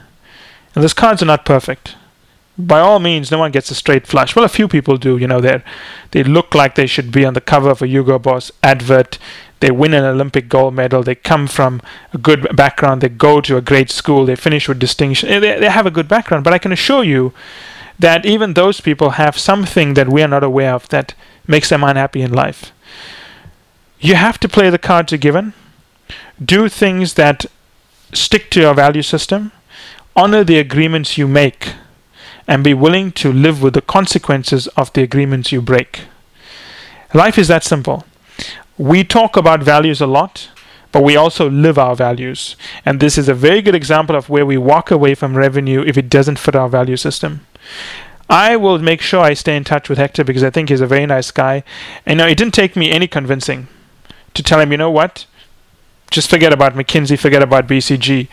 And 0.76 0.84
those 0.84 0.94
cards 0.94 1.24
are 1.24 1.26
not 1.26 1.46
perfect. 1.46 1.96
By 2.58 2.80
all 2.80 3.00
means, 3.00 3.32
no 3.32 3.40
one 3.40 3.52
gets 3.52 3.70
a 3.72 3.76
straight 3.76 4.08
flush. 4.08 4.36
Well, 4.36 4.46
a 4.46 4.50
few 4.50 4.68
people 4.68 4.98
do. 4.98 5.18
You 5.18 5.28
know, 5.28 5.42
they 5.42 5.62
they 6.12 6.24
look 6.24 6.56
like 6.56 6.76
they 6.76 6.88
should 6.88 7.12
be 7.12 7.26
on 7.26 7.34
the 7.34 7.42
cover 7.42 7.70
of 7.70 7.82
a 7.82 7.88
Hugo 7.88 8.18
Boss 8.18 8.52
advert. 8.64 9.20
They 9.60 9.72
win 9.72 9.94
an 9.94 10.04
Olympic 10.04 10.50
gold 10.50 10.74
medal. 10.76 11.04
They 11.04 11.16
come 11.16 11.48
from 11.48 11.82
a 12.14 12.18
good 12.18 12.56
background. 12.56 13.02
They 13.02 13.10
go 13.10 13.42
to 13.42 13.58
a 13.58 13.62
great 13.62 13.90
school. 13.90 14.26
They 14.26 14.36
finish 14.36 14.68
with 14.68 14.80
distinction. 14.80 15.30
They, 15.30 15.60
they 15.60 15.70
have 15.70 15.86
a 15.86 15.92
good 15.92 16.08
background. 16.08 16.44
But 16.44 16.54
I 16.54 16.60
can 16.60 16.72
assure 16.72 17.04
you 17.04 17.34
that 18.00 18.26
even 18.26 18.54
those 18.54 18.82
people 18.82 19.12
have 19.12 19.38
something 19.38 19.96
that 19.96 20.10
we 20.10 20.22
are 20.22 20.28
not 20.28 20.44
aware 20.44 20.74
of 20.74 20.88
that 20.90 21.16
makes 21.48 21.70
them 21.70 21.84
unhappy 21.84 22.22
in 22.22 22.32
life. 22.32 22.72
You 24.00 24.14
have 24.14 24.40
to 24.40 24.50
play 24.50 24.70
the 24.70 24.78
cards 24.78 25.12
you're 25.12 25.18
given, 25.18 25.54
do 26.44 26.70
things 26.70 27.16
that 27.16 27.48
stick 28.14 28.52
to 28.52 28.60
your 28.62 28.76
value 28.76 29.02
system, 29.02 29.52
honor 30.16 30.44
the 30.44 30.60
agreements 30.60 31.18
you 31.18 31.28
make, 31.28 31.74
and 32.48 32.64
be 32.64 32.76
willing 32.76 33.12
to 33.14 33.34
live 33.34 33.64
with 33.64 33.74
the 33.74 33.82
consequences 33.82 34.68
of 34.70 34.94
the 34.94 35.02
agreements 35.02 35.52
you 35.52 35.62
break. 35.62 36.02
Life 37.14 37.40
is 37.40 37.48
that 37.48 37.64
simple. 37.64 38.06
We 38.78 39.04
talk 39.04 39.36
about 39.36 39.64
values 39.64 40.00
a 40.00 40.08
lot, 40.08 40.50
but 40.92 41.04
we 41.04 41.16
also 41.16 41.50
live 41.50 41.80
our 41.80 41.96
values. 41.96 42.56
And 42.86 43.00
this 43.00 43.18
is 43.18 43.28
a 43.28 43.34
very 43.34 43.64
good 43.64 43.76
example 43.76 44.16
of 44.16 44.30
where 44.30 44.46
we 44.46 44.58
walk 44.58 44.92
away 44.92 45.16
from 45.16 45.36
revenue 45.36 45.84
if 45.86 45.98
it 45.98 46.08
doesn't 46.08 46.38
fit 46.38 46.56
our 46.56 46.70
value 46.70 46.98
system. 46.98 47.48
I 48.30 48.58
will 48.58 48.78
make 48.78 49.02
sure 49.02 49.22
I 49.22 49.34
stay 49.34 49.56
in 49.56 49.64
touch 49.64 49.90
with 49.90 49.98
Hector 49.98 50.24
because 50.24 50.44
I 50.44 50.52
think 50.52 50.70
he's 50.70 50.82
a 50.82 50.88
very 50.88 51.08
nice 51.08 51.32
guy. 51.32 51.64
And 52.06 52.20
know, 52.20 52.28
it 52.28 52.38
didn't 52.38 52.54
take 52.54 52.76
me 52.76 52.92
any 52.92 53.08
convincing 53.08 53.68
to 54.38 54.44
tell 54.44 54.60
him, 54.60 54.72
you 54.72 54.78
know 54.78 54.92
what? 54.92 55.26
Just 56.10 56.30
forget 56.30 56.54
about 56.54 56.74
McKinsey, 56.74 57.20
forget 57.20 57.44
about 57.44 57.68
BCG. 57.68 58.30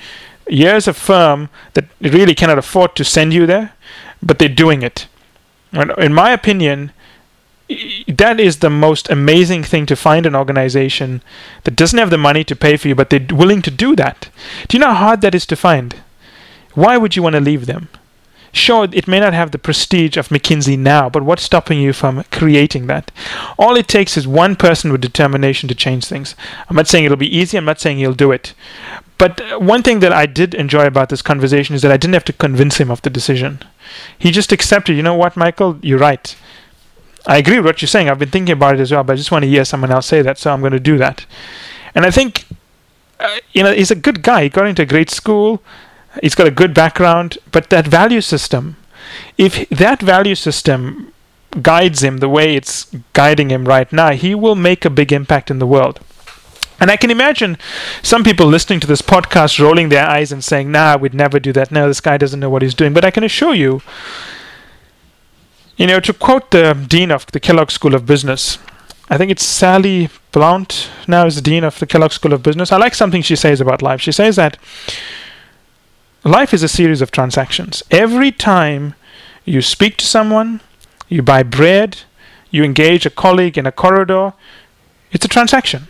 Here's 0.46 0.86
a 0.86 0.94
firm 0.94 1.48
that 1.72 1.86
really 2.00 2.34
cannot 2.34 2.58
afford 2.58 2.94
to 2.96 3.04
send 3.04 3.34
you 3.34 3.46
there, 3.46 3.72
but 4.22 4.38
they're 4.38 4.48
doing 4.48 4.82
it. 4.82 5.08
In 5.72 6.14
my 6.14 6.30
opinion, 6.30 6.92
that 8.06 8.38
is 8.38 8.58
the 8.58 8.70
most 8.70 9.10
amazing 9.10 9.64
thing 9.64 9.86
to 9.86 9.96
find 9.96 10.26
an 10.26 10.36
organization 10.36 11.22
that 11.64 11.74
doesn't 11.74 11.98
have 11.98 12.10
the 12.10 12.18
money 12.18 12.44
to 12.44 12.54
pay 12.54 12.76
for 12.76 12.88
you, 12.88 12.94
but 12.94 13.10
they're 13.10 13.26
willing 13.32 13.62
to 13.62 13.70
do 13.70 13.96
that. 13.96 14.28
Do 14.68 14.76
you 14.76 14.80
know 14.80 14.92
how 14.92 15.06
hard 15.06 15.20
that 15.22 15.34
is 15.34 15.46
to 15.46 15.56
find? 15.56 15.96
Why 16.74 16.96
would 16.96 17.16
you 17.16 17.22
want 17.22 17.34
to 17.34 17.40
leave 17.40 17.66
them? 17.66 17.88
Sure, 18.54 18.86
it 18.92 19.08
may 19.08 19.18
not 19.18 19.34
have 19.34 19.50
the 19.50 19.58
prestige 19.58 20.16
of 20.16 20.28
McKinsey 20.28 20.78
now, 20.78 21.10
but 21.10 21.24
what's 21.24 21.42
stopping 21.42 21.80
you 21.80 21.92
from 21.92 22.22
creating 22.30 22.86
that? 22.86 23.10
All 23.58 23.74
it 23.74 23.88
takes 23.88 24.16
is 24.16 24.28
one 24.28 24.54
person 24.54 24.92
with 24.92 25.00
determination 25.00 25.68
to 25.68 25.74
change 25.74 26.04
things. 26.04 26.36
I'm 26.70 26.76
not 26.76 26.86
saying 26.86 27.04
it'll 27.04 27.16
be 27.16 27.36
easy, 27.36 27.58
I'm 27.58 27.64
not 27.64 27.80
saying 27.80 27.98
he'll 27.98 28.14
do 28.14 28.30
it. 28.30 28.54
But 29.18 29.40
uh, 29.40 29.58
one 29.58 29.82
thing 29.82 29.98
that 30.00 30.12
I 30.12 30.26
did 30.26 30.54
enjoy 30.54 30.86
about 30.86 31.08
this 31.08 31.20
conversation 31.20 31.74
is 31.74 31.82
that 31.82 31.90
I 31.90 31.96
didn't 31.96 32.14
have 32.14 32.24
to 32.26 32.32
convince 32.32 32.76
him 32.78 32.92
of 32.92 33.02
the 33.02 33.10
decision. 33.10 33.58
He 34.16 34.30
just 34.30 34.52
accepted, 34.52 34.94
you 34.94 35.02
know 35.02 35.16
what, 35.16 35.36
Michael, 35.36 35.80
you're 35.82 35.98
right. 35.98 36.36
I 37.26 37.38
agree 37.38 37.56
with 37.56 37.66
what 37.66 37.82
you're 37.82 37.88
saying. 37.88 38.08
I've 38.08 38.20
been 38.20 38.30
thinking 38.30 38.52
about 38.52 38.76
it 38.76 38.80
as 38.80 38.92
well, 38.92 39.02
but 39.02 39.14
I 39.14 39.16
just 39.16 39.32
want 39.32 39.42
to 39.42 39.48
hear 39.48 39.64
someone 39.64 39.90
else 39.90 40.06
say 40.06 40.22
that, 40.22 40.38
so 40.38 40.52
I'm 40.52 40.60
going 40.60 40.72
to 40.72 40.78
do 40.78 40.96
that. 40.98 41.26
And 41.92 42.06
I 42.06 42.12
think, 42.12 42.44
uh, 43.18 43.38
you 43.52 43.64
know, 43.64 43.72
he's 43.72 43.90
a 43.90 43.96
good 43.96 44.22
guy. 44.22 44.44
He 44.44 44.48
got 44.48 44.68
into 44.68 44.82
a 44.82 44.86
great 44.86 45.10
school. 45.10 45.60
He's 46.22 46.34
got 46.34 46.46
a 46.46 46.52
good 46.52 46.74
background, 46.74 47.38
but 47.50 47.70
that 47.70 47.86
value 47.86 48.20
system, 48.20 48.76
if 49.36 49.68
that 49.68 50.00
value 50.00 50.34
system 50.34 51.12
guides 51.62 52.02
him 52.02 52.18
the 52.18 52.28
way 52.28 52.56
it's 52.56 52.86
guiding 53.12 53.50
him 53.50 53.66
right 53.66 53.92
now, 53.92 54.10
he 54.10 54.34
will 54.34 54.54
make 54.54 54.84
a 54.84 54.90
big 54.90 55.12
impact 55.12 55.50
in 55.50 55.58
the 55.58 55.66
world. 55.66 56.00
And 56.80 56.90
I 56.90 56.96
can 56.96 57.10
imagine 57.10 57.56
some 58.02 58.24
people 58.24 58.46
listening 58.46 58.80
to 58.80 58.86
this 58.86 59.00
podcast 59.00 59.60
rolling 59.60 59.88
their 59.88 60.06
eyes 60.06 60.32
and 60.32 60.42
saying, 60.42 60.72
nah, 60.72 60.96
we'd 60.96 61.14
never 61.14 61.38
do 61.38 61.52
that. 61.52 61.70
No, 61.70 61.86
this 61.86 62.00
guy 62.00 62.16
doesn't 62.16 62.40
know 62.40 62.50
what 62.50 62.62
he's 62.62 62.74
doing. 62.74 62.92
But 62.92 63.04
I 63.04 63.10
can 63.10 63.22
assure 63.22 63.54
you, 63.54 63.80
you 65.76 65.86
know, 65.86 66.00
to 66.00 66.12
quote 66.12 66.50
the 66.50 66.74
dean 66.88 67.10
of 67.10 67.26
the 67.26 67.40
Kellogg 67.40 67.70
School 67.70 67.94
of 67.94 68.06
Business, 68.06 68.58
I 69.08 69.16
think 69.16 69.30
it's 69.30 69.44
Sally 69.44 70.08
Blount 70.32 70.90
now 71.06 71.26
is 71.26 71.36
the 71.36 71.42
dean 71.42 71.62
of 71.62 71.78
the 71.78 71.86
Kellogg 71.86 72.10
School 72.10 72.32
of 72.32 72.42
Business. 72.42 72.72
I 72.72 72.76
like 72.76 72.94
something 72.94 73.22
she 73.22 73.36
says 73.36 73.60
about 73.60 73.82
life. 73.82 74.00
She 74.00 74.12
says 74.12 74.36
that 74.36 74.56
life 76.24 76.54
is 76.54 76.62
a 76.62 76.68
series 76.68 77.02
of 77.02 77.10
transactions. 77.10 77.82
Every 77.90 78.32
time 78.32 78.94
you 79.44 79.60
speak 79.60 79.96
to 79.98 80.06
someone, 80.06 80.60
you 81.08 81.22
buy 81.22 81.42
bread, 81.42 82.00
you 82.50 82.64
engage 82.64 83.04
a 83.04 83.10
colleague 83.10 83.58
in 83.58 83.66
a 83.66 83.72
corridor, 83.72 84.32
it's 85.12 85.24
a 85.24 85.28
transaction. 85.28 85.86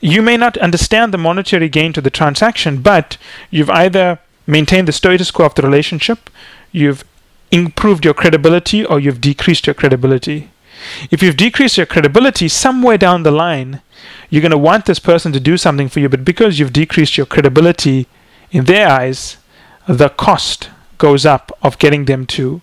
You 0.00 0.22
may 0.22 0.36
not 0.36 0.56
understand 0.58 1.12
the 1.12 1.18
monetary 1.18 1.68
gain 1.68 1.92
to 1.92 2.00
the 2.00 2.10
transaction, 2.10 2.80
but 2.80 3.18
you've 3.50 3.70
either 3.70 4.18
maintained 4.46 4.88
the 4.88 4.92
status 4.92 5.30
quo 5.30 5.46
of 5.46 5.54
the 5.54 5.62
relationship, 5.62 6.30
you've 6.72 7.04
improved 7.50 8.04
your 8.04 8.14
credibility, 8.14 8.84
or 8.84 8.98
you've 8.98 9.20
decreased 9.20 9.66
your 9.66 9.74
credibility. 9.74 10.50
If 11.10 11.22
you've 11.22 11.36
decreased 11.36 11.76
your 11.76 11.86
credibility, 11.86 12.48
somewhere 12.48 12.96
down 12.96 13.22
the 13.22 13.30
line, 13.30 13.82
you're 14.30 14.40
going 14.40 14.50
to 14.50 14.58
want 14.58 14.86
this 14.86 14.98
person 14.98 15.32
to 15.32 15.40
do 15.40 15.56
something 15.56 15.88
for 15.88 16.00
you, 16.00 16.08
but 16.08 16.24
because 16.24 16.58
you've 16.58 16.72
decreased 16.72 17.16
your 17.16 17.26
credibility 17.26 18.06
in 18.50 18.64
their 18.64 18.88
eyes, 18.88 19.36
the 19.90 20.08
cost 20.08 20.70
goes 20.98 21.26
up 21.26 21.50
of 21.62 21.78
getting 21.78 22.04
them 22.04 22.24
to 22.24 22.60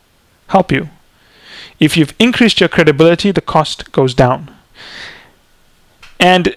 help 0.48 0.72
you 0.72 0.90
If 1.80 1.98
you've 1.98 2.16
increased 2.18 2.60
your 2.60 2.70
credibility, 2.70 3.32
the 3.32 3.42
cost 3.42 3.92
goes 3.92 4.16
down. 4.16 4.50
And 6.20 6.56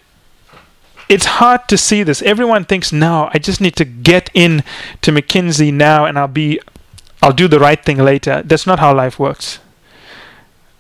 it's 1.09 1.27
hard 1.27 1.69
to 1.69 1.77
see 1.77 2.03
this. 2.03 2.23
Everyone 2.23 2.65
thinks, 2.65 2.93
no, 2.93 3.29
I 3.35 3.39
just 3.39 3.61
need 3.61 3.77
to 3.77 3.85
get 3.85 4.31
in 4.33 4.62
to 5.03 5.12
McKinsey 5.12 5.73
now 5.73 6.07
and 6.07 6.19
I'll 6.19 6.29
be 6.29 6.61
I'll 7.23 7.33
do 7.35 7.49
the 7.49 7.61
right 7.61 7.85
thing 7.85 7.99
later. 7.99 8.43
That's 8.43 8.67
not 8.67 8.79
how 8.79 8.95
life 8.95 9.19
works. 9.19 9.59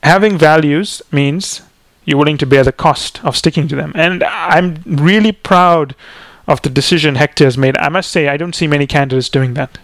Having 0.02 0.38
values 0.38 1.02
means 1.12 1.60
you're 2.06 2.16
willing 2.16 2.38
to 2.38 2.46
bear 2.46 2.64
the 2.64 2.72
cost 2.72 3.22
of 3.22 3.36
sticking 3.36 3.68
to 3.68 3.76
them. 3.76 3.92
And 3.94 4.22
I'm 4.24 4.82
really 4.86 5.32
proud 5.32 5.94
of 6.50 6.60
the 6.62 6.68
decision 6.68 7.14
Hector 7.14 7.44
has 7.44 7.56
made. 7.56 7.76
I 7.78 7.88
must 7.88 8.10
say, 8.10 8.28
I 8.28 8.36
don't 8.36 8.54
see 8.54 8.66
many 8.66 8.86
candidates 8.86 9.28
doing 9.28 9.54
that. 9.54 9.78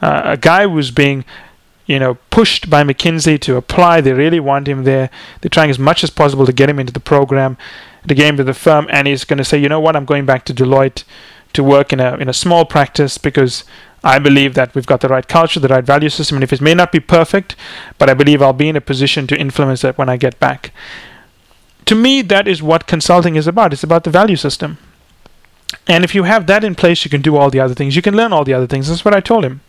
Uh, 0.00 0.22
a 0.24 0.36
guy 0.36 0.66
who's 0.66 0.90
being 0.90 1.24
you 1.86 1.98
know, 1.98 2.14
pushed 2.30 2.70
by 2.70 2.82
McKinsey 2.82 3.38
to 3.40 3.56
apply. 3.56 4.00
They 4.00 4.12
really 4.12 4.40
want 4.40 4.68
him 4.68 4.84
there. 4.84 5.10
They're 5.40 5.50
trying 5.50 5.70
as 5.70 5.78
much 5.78 6.02
as 6.02 6.10
possible 6.10 6.46
to 6.46 6.52
get 6.52 6.70
him 6.70 6.78
into 6.78 6.92
the 6.92 7.00
program, 7.00 7.58
to 8.08 8.14
get 8.14 8.26
him 8.26 8.36
to 8.38 8.44
the 8.44 8.54
firm, 8.54 8.86
and 8.90 9.06
he's 9.06 9.24
going 9.24 9.38
to 9.38 9.44
say, 9.44 9.58
you 9.58 9.68
know 9.68 9.80
what, 9.80 9.96
I'm 9.96 10.06
going 10.06 10.24
back 10.24 10.44
to 10.46 10.54
Deloitte 10.54 11.04
to 11.52 11.62
work 11.62 11.92
in 11.92 12.00
a 12.00 12.16
in 12.16 12.28
a 12.28 12.32
small 12.32 12.64
practice 12.64 13.16
because 13.16 13.64
I 14.02 14.18
believe 14.18 14.54
that 14.54 14.74
we've 14.74 14.86
got 14.86 15.00
the 15.02 15.08
right 15.08 15.26
culture, 15.26 15.60
the 15.60 15.68
right 15.68 15.84
value 15.84 16.08
system, 16.08 16.36
and 16.36 16.44
if 16.44 16.52
it 16.52 16.60
may 16.60 16.74
not 16.74 16.90
be 16.90 17.00
perfect, 17.00 17.54
but 17.98 18.10
I 18.10 18.14
believe 18.14 18.42
I'll 18.42 18.52
be 18.52 18.68
in 18.68 18.76
a 18.76 18.80
position 18.80 19.26
to 19.28 19.38
influence 19.38 19.82
that 19.82 19.98
when 19.98 20.08
I 20.08 20.16
get 20.16 20.40
back. 20.40 20.72
To 21.86 21.94
me, 21.94 22.22
that 22.22 22.48
is 22.48 22.62
what 22.62 22.86
consulting 22.86 23.36
is 23.36 23.46
about. 23.46 23.72
It's 23.72 23.84
about 23.84 24.04
the 24.04 24.10
value 24.10 24.36
system. 24.36 24.78
And 25.86 26.04
if 26.04 26.14
you 26.14 26.24
have 26.24 26.46
that 26.46 26.64
in 26.64 26.74
place, 26.74 27.04
you 27.04 27.10
can 27.10 27.22
do 27.22 27.36
all 27.36 27.50
the 27.50 27.60
other 27.60 27.74
things. 27.74 27.96
You 27.96 28.02
can 28.02 28.16
learn 28.16 28.32
all 28.32 28.44
the 28.44 28.54
other 28.54 28.66
things. 28.66 28.88
That's 28.88 29.04
what 29.04 29.14
I 29.14 29.20
told 29.20 29.44
him. 29.44 29.60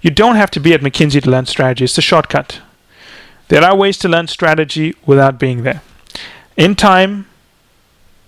You 0.00 0.10
don't 0.10 0.36
have 0.36 0.50
to 0.52 0.60
be 0.60 0.72
at 0.72 0.80
McKinsey 0.80 1.22
to 1.22 1.30
learn 1.30 1.46
strategy, 1.46 1.84
it's 1.84 1.98
a 1.98 2.02
shortcut. 2.02 2.60
There 3.48 3.64
are 3.64 3.76
ways 3.76 3.98
to 3.98 4.08
learn 4.08 4.28
strategy 4.28 4.94
without 5.04 5.38
being 5.38 5.62
there. 5.62 5.82
In 6.56 6.74
time, 6.74 7.26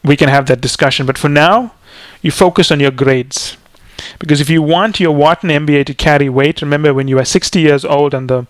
we 0.05 0.17
can 0.17 0.29
have 0.29 0.47
that 0.47 0.61
discussion, 0.61 1.07
but 1.07 1.17
for 1.17 1.29
now, 1.29 1.75
you 2.21 2.31
focus 2.31 2.71
on 2.71 2.81
your 2.81 2.91
grades. 2.91 3.57
Because 4.19 4.41
if 4.41 4.51
you 4.51 4.63
want 4.63 5.01
your 5.01 5.15
Wharton 5.15 5.51
MBA 5.51 5.87
to 5.87 5.95
carry 5.95 6.29
weight, 6.29 6.61
remember 6.61 6.93
when 6.93 7.09
you 7.09 7.19
are 7.19 7.25
60 7.25 7.61
years 7.61 7.85
old 7.85 8.15
and 8.15 8.29
the 8.29 8.47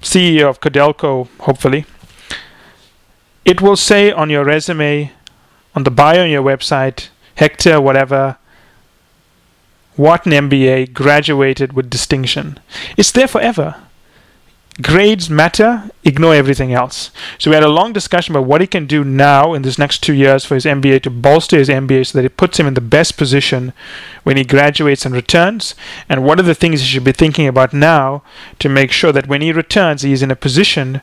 CEO 0.00 0.48
of 0.48 0.60
Codelco, 0.60 1.28
hopefully, 1.40 1.84
it 3.44 3.60
will 3.60 3.76
say 3.76 4.10
on 4.10 4.30
your 4.30 4.44
resume, 4.44 5.12
on 5.74 5.82
the 5.82 5.90
bio 5.90 6.22
on 6.22 6.30
your 6.30 6.42
website, 6.42 7.08
Hector, 7.36 7.80
whatever, 7.80 8.36
Wharton 9.96 10.32
MBA, 10.32 10.92
graduated 10.92 11.72
with 11.72 11.90
distinction. 11.90 12.58
It's 12.96 13.12
there 13.12 13.28
forever. 13.28 13.76
Grades 14.82 15.30
matter, 15.30 15.88
ignore 16.02 16.34
everything 16.34 16.72
else. 16.72 17.12
So 17.38 17.48
we 17.48 17.54
had 17.54 17.62
a 17.62 17.68
long 17.68 17.92
discussion 17.92 18.34
about 18.34 18.48
what 18.48 18.60
he 18.60 18.66
can 18.66 18.86
do 18.86 19.04
now 19.04 19.54
in 19.54 19.62
this 19.62 19.78
next 19.78 20.02
two 20.02 20.14
years 20.14 20.44
for 20.44 20.56
his 20.56 20.64
MBA 20.64 21.02
to 21.02 21.10
bolster 21.10 21.58
his 21.58 21.68
MBA 21.68 22.08
so 22.08 22.18
that 22.18 22.24
it 22.24 22.36
puts 22.36 22.58
him 22.58 22.66
in 22.66 22.74
the 22.74 22.80
best 22.80 23.16
position 23.16 23.72
when 24.24 24.36
he 24.36 24.42
graduates 24.42 25.06
and 25.06 25.14
returns, 25.14 25.76
and 26.08 26.24
what 26.24 26.40
are 26.40 26.44
the 26.44 26.56
things 26.56 26.80
he 26.80 26.86
should 26.86 27.04
be 27.04 27.12
thinking 27.12 27.46
about 27.46 27.72
now 27.72 28.24
to 28.58 28.68
make 28.68 28.90
sure 28.90 29.12
that 29.12 29.28
when 29.28 29.42
he 29.42 29.52
returns, 29.52 30.02
he 30.02 30.12
is 30.12 30.22
in 30.22 30.32
a 30.32 30.36
position 30.36 31.02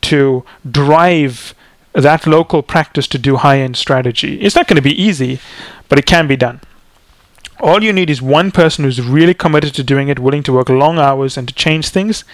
to 0.00 0.42
drive 0.68 1.54
that 1.92 2.26
local 2.26 2.62
practice 2.62 3.06
to 3.08 3.18
do 3.18 3.36
high 3.36 3.58
end 3.58 3.76
strategy. 3.76 4.40
It's 4.40 4.54
not 4.54 4.68
going 4.68 4.76
to 4.76 4.82
be 4.82 5.02
easy, 5.02 5.40
but 5.88 5.98
it 5.98 6.06
can 6.06 6.26
be 6.26 6.36
done. 6.36 6.60
All 7.60 7.82
you 7.82 7.92
need 7.92 8.08
is 8.08 8.22
one 8.22 8.50
person 8.50 8.84
who's 8.84 9.02
really 9.02 9.34
committed 9.34 9.74
to 9.74 9.82
doing 9.84 10.08
it, 10.08 10.18
willing 10.18 10.42
to 10.44 10.52
work 10.52 10.68
long 10.68 10.98
hours 10.98 11.36
and 11.36 11.46
to 11.48 11.54
change 11.54 11.88
things, 11.88 12.24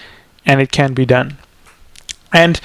and 0.45 0.61
it 0.61 0.71
can 0.71 0.95
be 0.95 1.05
done. 1.05 1.39
And 2.33 2.61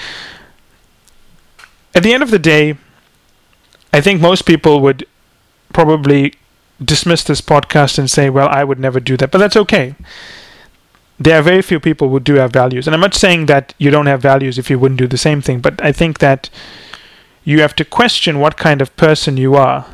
at 1.95 2.03
the 2.03 2.13
end 2.13 2.23
of 2.23 2.31
the 2.31 2.39
day, 2.39 2.77
I 3.93 4.01
think 4.01 4.21
most 4.21 4.43
people 4.43 4.79
would 4.81 5.07
probably 5.73 6.35
dismiss 6.83 7.23
this 7.23 7.41
podcast 7.41 7.97
and 7.97 8.09
say, 8.09 8.29
well, 8.29 8.47
I 8.49 8.63
would 8.63 8.79
never 8.79 8.99
do 8.99 9.17
that. 9.17 9.31
But 9.31 9.39
that's 9.39 9.57
okay. 9.57 9.95
There 11.23 11.37
are 11.37 11.43
very 11.43 11.61
few 11.61 11.79
people 11.79 12.09
who 12.09 12.19
do 12.19 12.35
have 12.35 12.51
values. 12.51 12.87
And 12.87 12.95
I'm 12.95 13.01
not 13.01 13.13
saying 13.13 13.45
that 13.45 13.75
you 13.77 13.91
don't 13.91 14.07
have 14.07 14.23
values 14.23 14.57
if 14.57 14.71
you 14.71 14.79
wouldn't 14.79 14.99
do 14.99 15.05
the 15.05 15.19
same 15.19 15.39
thing, 15.39 15.59
but 15.59 15.79
I 15.83 15.91
think 15.91 16.17
that 16.17 16.49
you 17.43 17.61
have 17.61 17.75
to 17.75 17.85
question 17.85 18.39
what 18.39 18.57
kind 18.57 18.81
of 18.81 18.95
person 18.95 19.37
you 19.37 19.53
are 19.55 19.85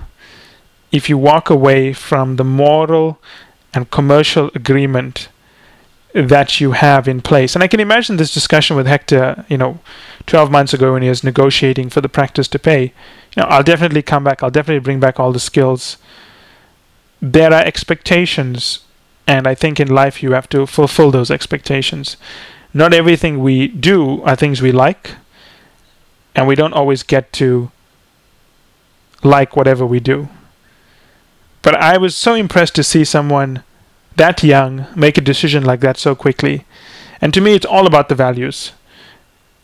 if 0.89 1.09
you 1.09 1.17
walk 1.17 1.49
away 1.49 1.91
from 1.91 2.37
the 2.37 2.45
moral 2.45 3.19
and 3.73 3.91
commercial 3.91 4.49
agreement 4.55 5.27
that 6.13 6.61
you 6.61 6.71
have 6.71 7.09
in 7.09 7.21
place. 7.21 7.55
And 7.55 7.63
I 7.63 7.67
can 7.67 7.81
imagine 7.81 8.15
this 8.15 8.33
discussion 8.33 8.77
with 8.77 8.87
Hector, 8.87 9.43
you 9.49 9.57
know, 9.57 9.79
12 10.27 10.49
months 10.49 10.73
ago 10.73 10.93
when 10.93 11.03
he 11.03 11.09
was 11.09 11.25
negotiating 11.25 11.89
for 11.89 11.99
the 11.99 12.09
practice 12.09 12.47
to 12.47 12.59
pay. 12.59 12.93
You 13.35 13.43
know, 13.43 13.47
I'll 13.49 13.63
definitely 13.63 14.01
come 14.01 14.23
back. 14.23 14.41
I'll 14.41 14.49
definitely 14.49 14.83
bring 14.83 15.01
back 15.01 15.19
all 15.19 15.33
the 15.33 15.39
skills. 15.39 15.97
There 17.21 17.53
are 17.53 17.63
expectations, 17.63 18.79
and 19.27 19.45
I 19.45 19.53
think 19.53 19.79
in 19.79 19.89
life 19.89 20.23
you 20.23 20.31
have 20.31 20.49
to 20.49 20.65
fulfill 20.65 21.11
those 21.11 21.29
expectations. 21.29 22.17
Not 22.73 22.93
everything 22.93 23.43
we 23.43 23.67
do 23.67 24.21
are 24.23 24.35
things 24.35 24.61
we 24.61 24.71
like, 24.71 25.11
and 26.33 26.47
we 26.47 26.55
don't 26.55 26.73
always 26.73 27.03
get 27.03 27.33
to 27.33 27.71
like 29.23 29.55
whatever 29.55 29.85
we 29.85 29.99
do. 29.99 30.29
But 31.61 31.75
I 31.75 31.97
was 31.97 32.15
so 32.15 32.33
impressed 32.33 32.75
to 32.75 32.83
see 32.83 33.03
someone 33.03 33.63
that 34.15 34.43
young 34.43 34.87
make 34.95 35.17
a 35.17 35.21
decision 35.21 35.63
like 35.63 35.81
that 35.81 35.97
so 35.97 36.15
quickly. 36.15 36.65
And 37.19 37.33
to 37.33 37.41
me, 37.41 37.55
it's 37.55 37.65
all 37.65 37.87
about 37.87 38.09
the 38.09 38.15
values. 38.15 38.71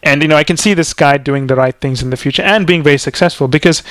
And 0.02 0.21
you 0.21 0.28
know, 0.28 0.36
I 0.36 0.43
can 0.43 0.58
see 0.58 0.73
this 0.73 0.93
guy 0.93 1.17
doing 1.17 1.47
the 1.47 1.56
right 1.56 1.80
things 1.80 2.02
in 2.02 2.10
the 2.10 2.17
future 2.17 2.41
and 2.41 2.67
being 2.67 2.84
very 2.84 2.97
successful 2.97 3.47
because 3.47 3.84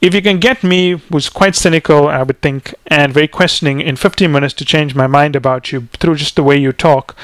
if 0.00 0.14
you 0.14 0.22
can 0.22 0.38
get 0.38 0.62
me, 0.62 0.92
who's 0.92 1.28
quite 1.28 1.54
cynical, 1.54 2.08
I 2.08 2.22
would 2.22 2.40
think, 2.40 2.74
and 2.86 3.12
very 3.12 3.28
questioning, 3.28 3.80
in 3.80 3.96
15 3.96 4.32
minutes 4.32 4.54
to 4.54 4.64
change 4.64 4.94
my 4.94 5.06
mind 5.06 5.36
about 5.36 5.72
you 5.72 5.88
through 5.98 6.16
just 6.16 6.36
the 6.36 6.42
way 6.42 6.56
you 6.56 6.72
talk, 6.72 7.16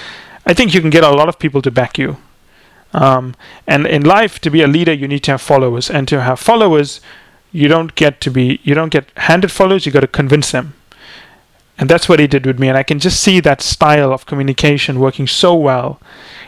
I 0.45 0.53
think 0.53 0.75
you 0.75 0.81
can 0.81 0.91
get 0.91 1.05
a 1.05 1.11
lot 1.11 1.29
of 1.29 1.39
people 1.39 1.63
to 1.63 1.71
back 1.71 1.99
you. 1.99 2.19
Um, 2.93 3.35
and 3.67 3.87
in 3.87 4.05
life, 4.05 4.41
to 4.41 4.51
be 4.51 4.63
a 4.63 4.69
leader, 4.69 4.93
you 4.93 5.09
need 5.09 5.25
to 5.25 5.33
have 5.33 5.43
followers, 5.43 5.91
and 5.91 6.07
to 6.09 6.21
have 6.23 6.39
followers, 6.39 7.01
you 7.53 7.69
don't 7.69 7.95
get 7.95 8.21
to 8.21 8.31
be 8.31 8.61
you 8.65 8.75
don't 8.75 8.91
get 8.91 9.11
handed 9.17 9.51
followers 9.51 9.87
you 9.87 9.93
got 9.93 10.01
to 10.01 10.07
convince 10.07 10.53
them. 10.53 10.75
And 11.79 11.89
that's 11.89 12.09
what 12.09 12.21
he 12.21 12.27
did 12.27 12.47
with 12.47 12.59
me. 12.59 12.69
And 12.69 12.77
i 12.77 12.83
can 12.83 12.99
just 12.99 13.23
see 13.23 13.41
that 13.41 13.61
style 13.61 14.13
of 14.13 14.27
communication 14.27 14.99
working 14.99 15.27
so 15.27 15.55
well 15.55 16.01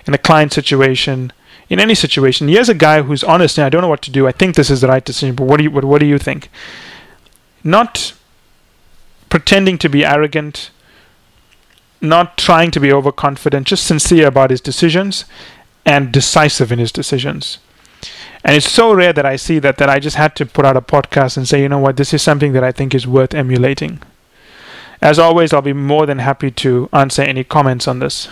in 0.06 0.14
a 0.14 0.18
client 0.18 0.52
situation 0.52 1.32
in 1.68 1.78
any 1.78 1.94
situation 1.94 2.48
He 2.48 2.54
here's 2.54 2.68
a 2.68 2.74
guy 2.74 3.02
who's 3.02 3.24
honest 3.24 3.58
and 3.58 3.64
i 3.64 3.68
don't 3.68 3.82
know 3.82 3.88
what 3.88 4.02
to 4.02 4.10
do 4.10 4.26
i 4.26 4.32
think 4.32 4.56
this 4.56 4.70
is 4.70 4.80
the 4.80 4.88
right 4.88 5.04
decision 5.04 5.34
but 5.34 5.44
what 5.44 5.58
do 5.58 5.64
you 5.64 5.70
what, 5.70 5.84
what 5.84 6.00
do 6.00 6.06
you 6.06 6.18
think 6.18 6.48
not 7.62 8.14
pretending 9.28 9.78
to 9.78 9.88
be 9.88 10.04
arrogant 10.04 10.70
not 12.00 12.38
trying 12.38 12.70
to 12.70 12.80
be 12.80 12.92
overconfident 12.92 13.66
just 13.66 13.86
sincere 13.86 14.26
about 14.26 14.50
his 14.50 14.60
decisions 14.60 15.24
and 15.84 16.12
decisive 16.12 16.70
in 16.70 16.78
his 16.78 16.92
decisions 16.92 17.58
and 18.44 18.56
it's 18.56 18.70
so 18.70 18.92
rare 18.92 19.12
that 19.12 19.26
I 19.26 19.36
see 19.36 19.58
that 19.58 19.78
that 19.78 19.90
I 19.90 19.98
just 19.98 20.16
had 20.16 20.36
to 20.36 20.46
put 20.46 20.64
out 20.64 20.76
a 20.76 20.80
podcast 20.80 21.36
and 21.36 21.46
say, 21.46 21.60
you 21.60 21.68
know 21.68 21.78
what, 21.78 21.96
this 21.96 22.14
is 22.14 22.22
something 22.22 22.52
that 22.52 22.64
I 22.64 22.72
think 22.72 22.94
is 22.94 23.06
worth 23.06 23.34
emulating. 23.34 24.00
As 25.00 25.18
always, 25.18 25.52
I'll 25.52 25.62
be 25.62 25.72
more 25.72 26.06
than 26.06 26.18
happy 26.18 26.50
to 26.52 26.88
answer 26.92 27.22
any 27.22 27.44
comments 27.44 27.86
on 27.86 27.98
this. 27.98 28.28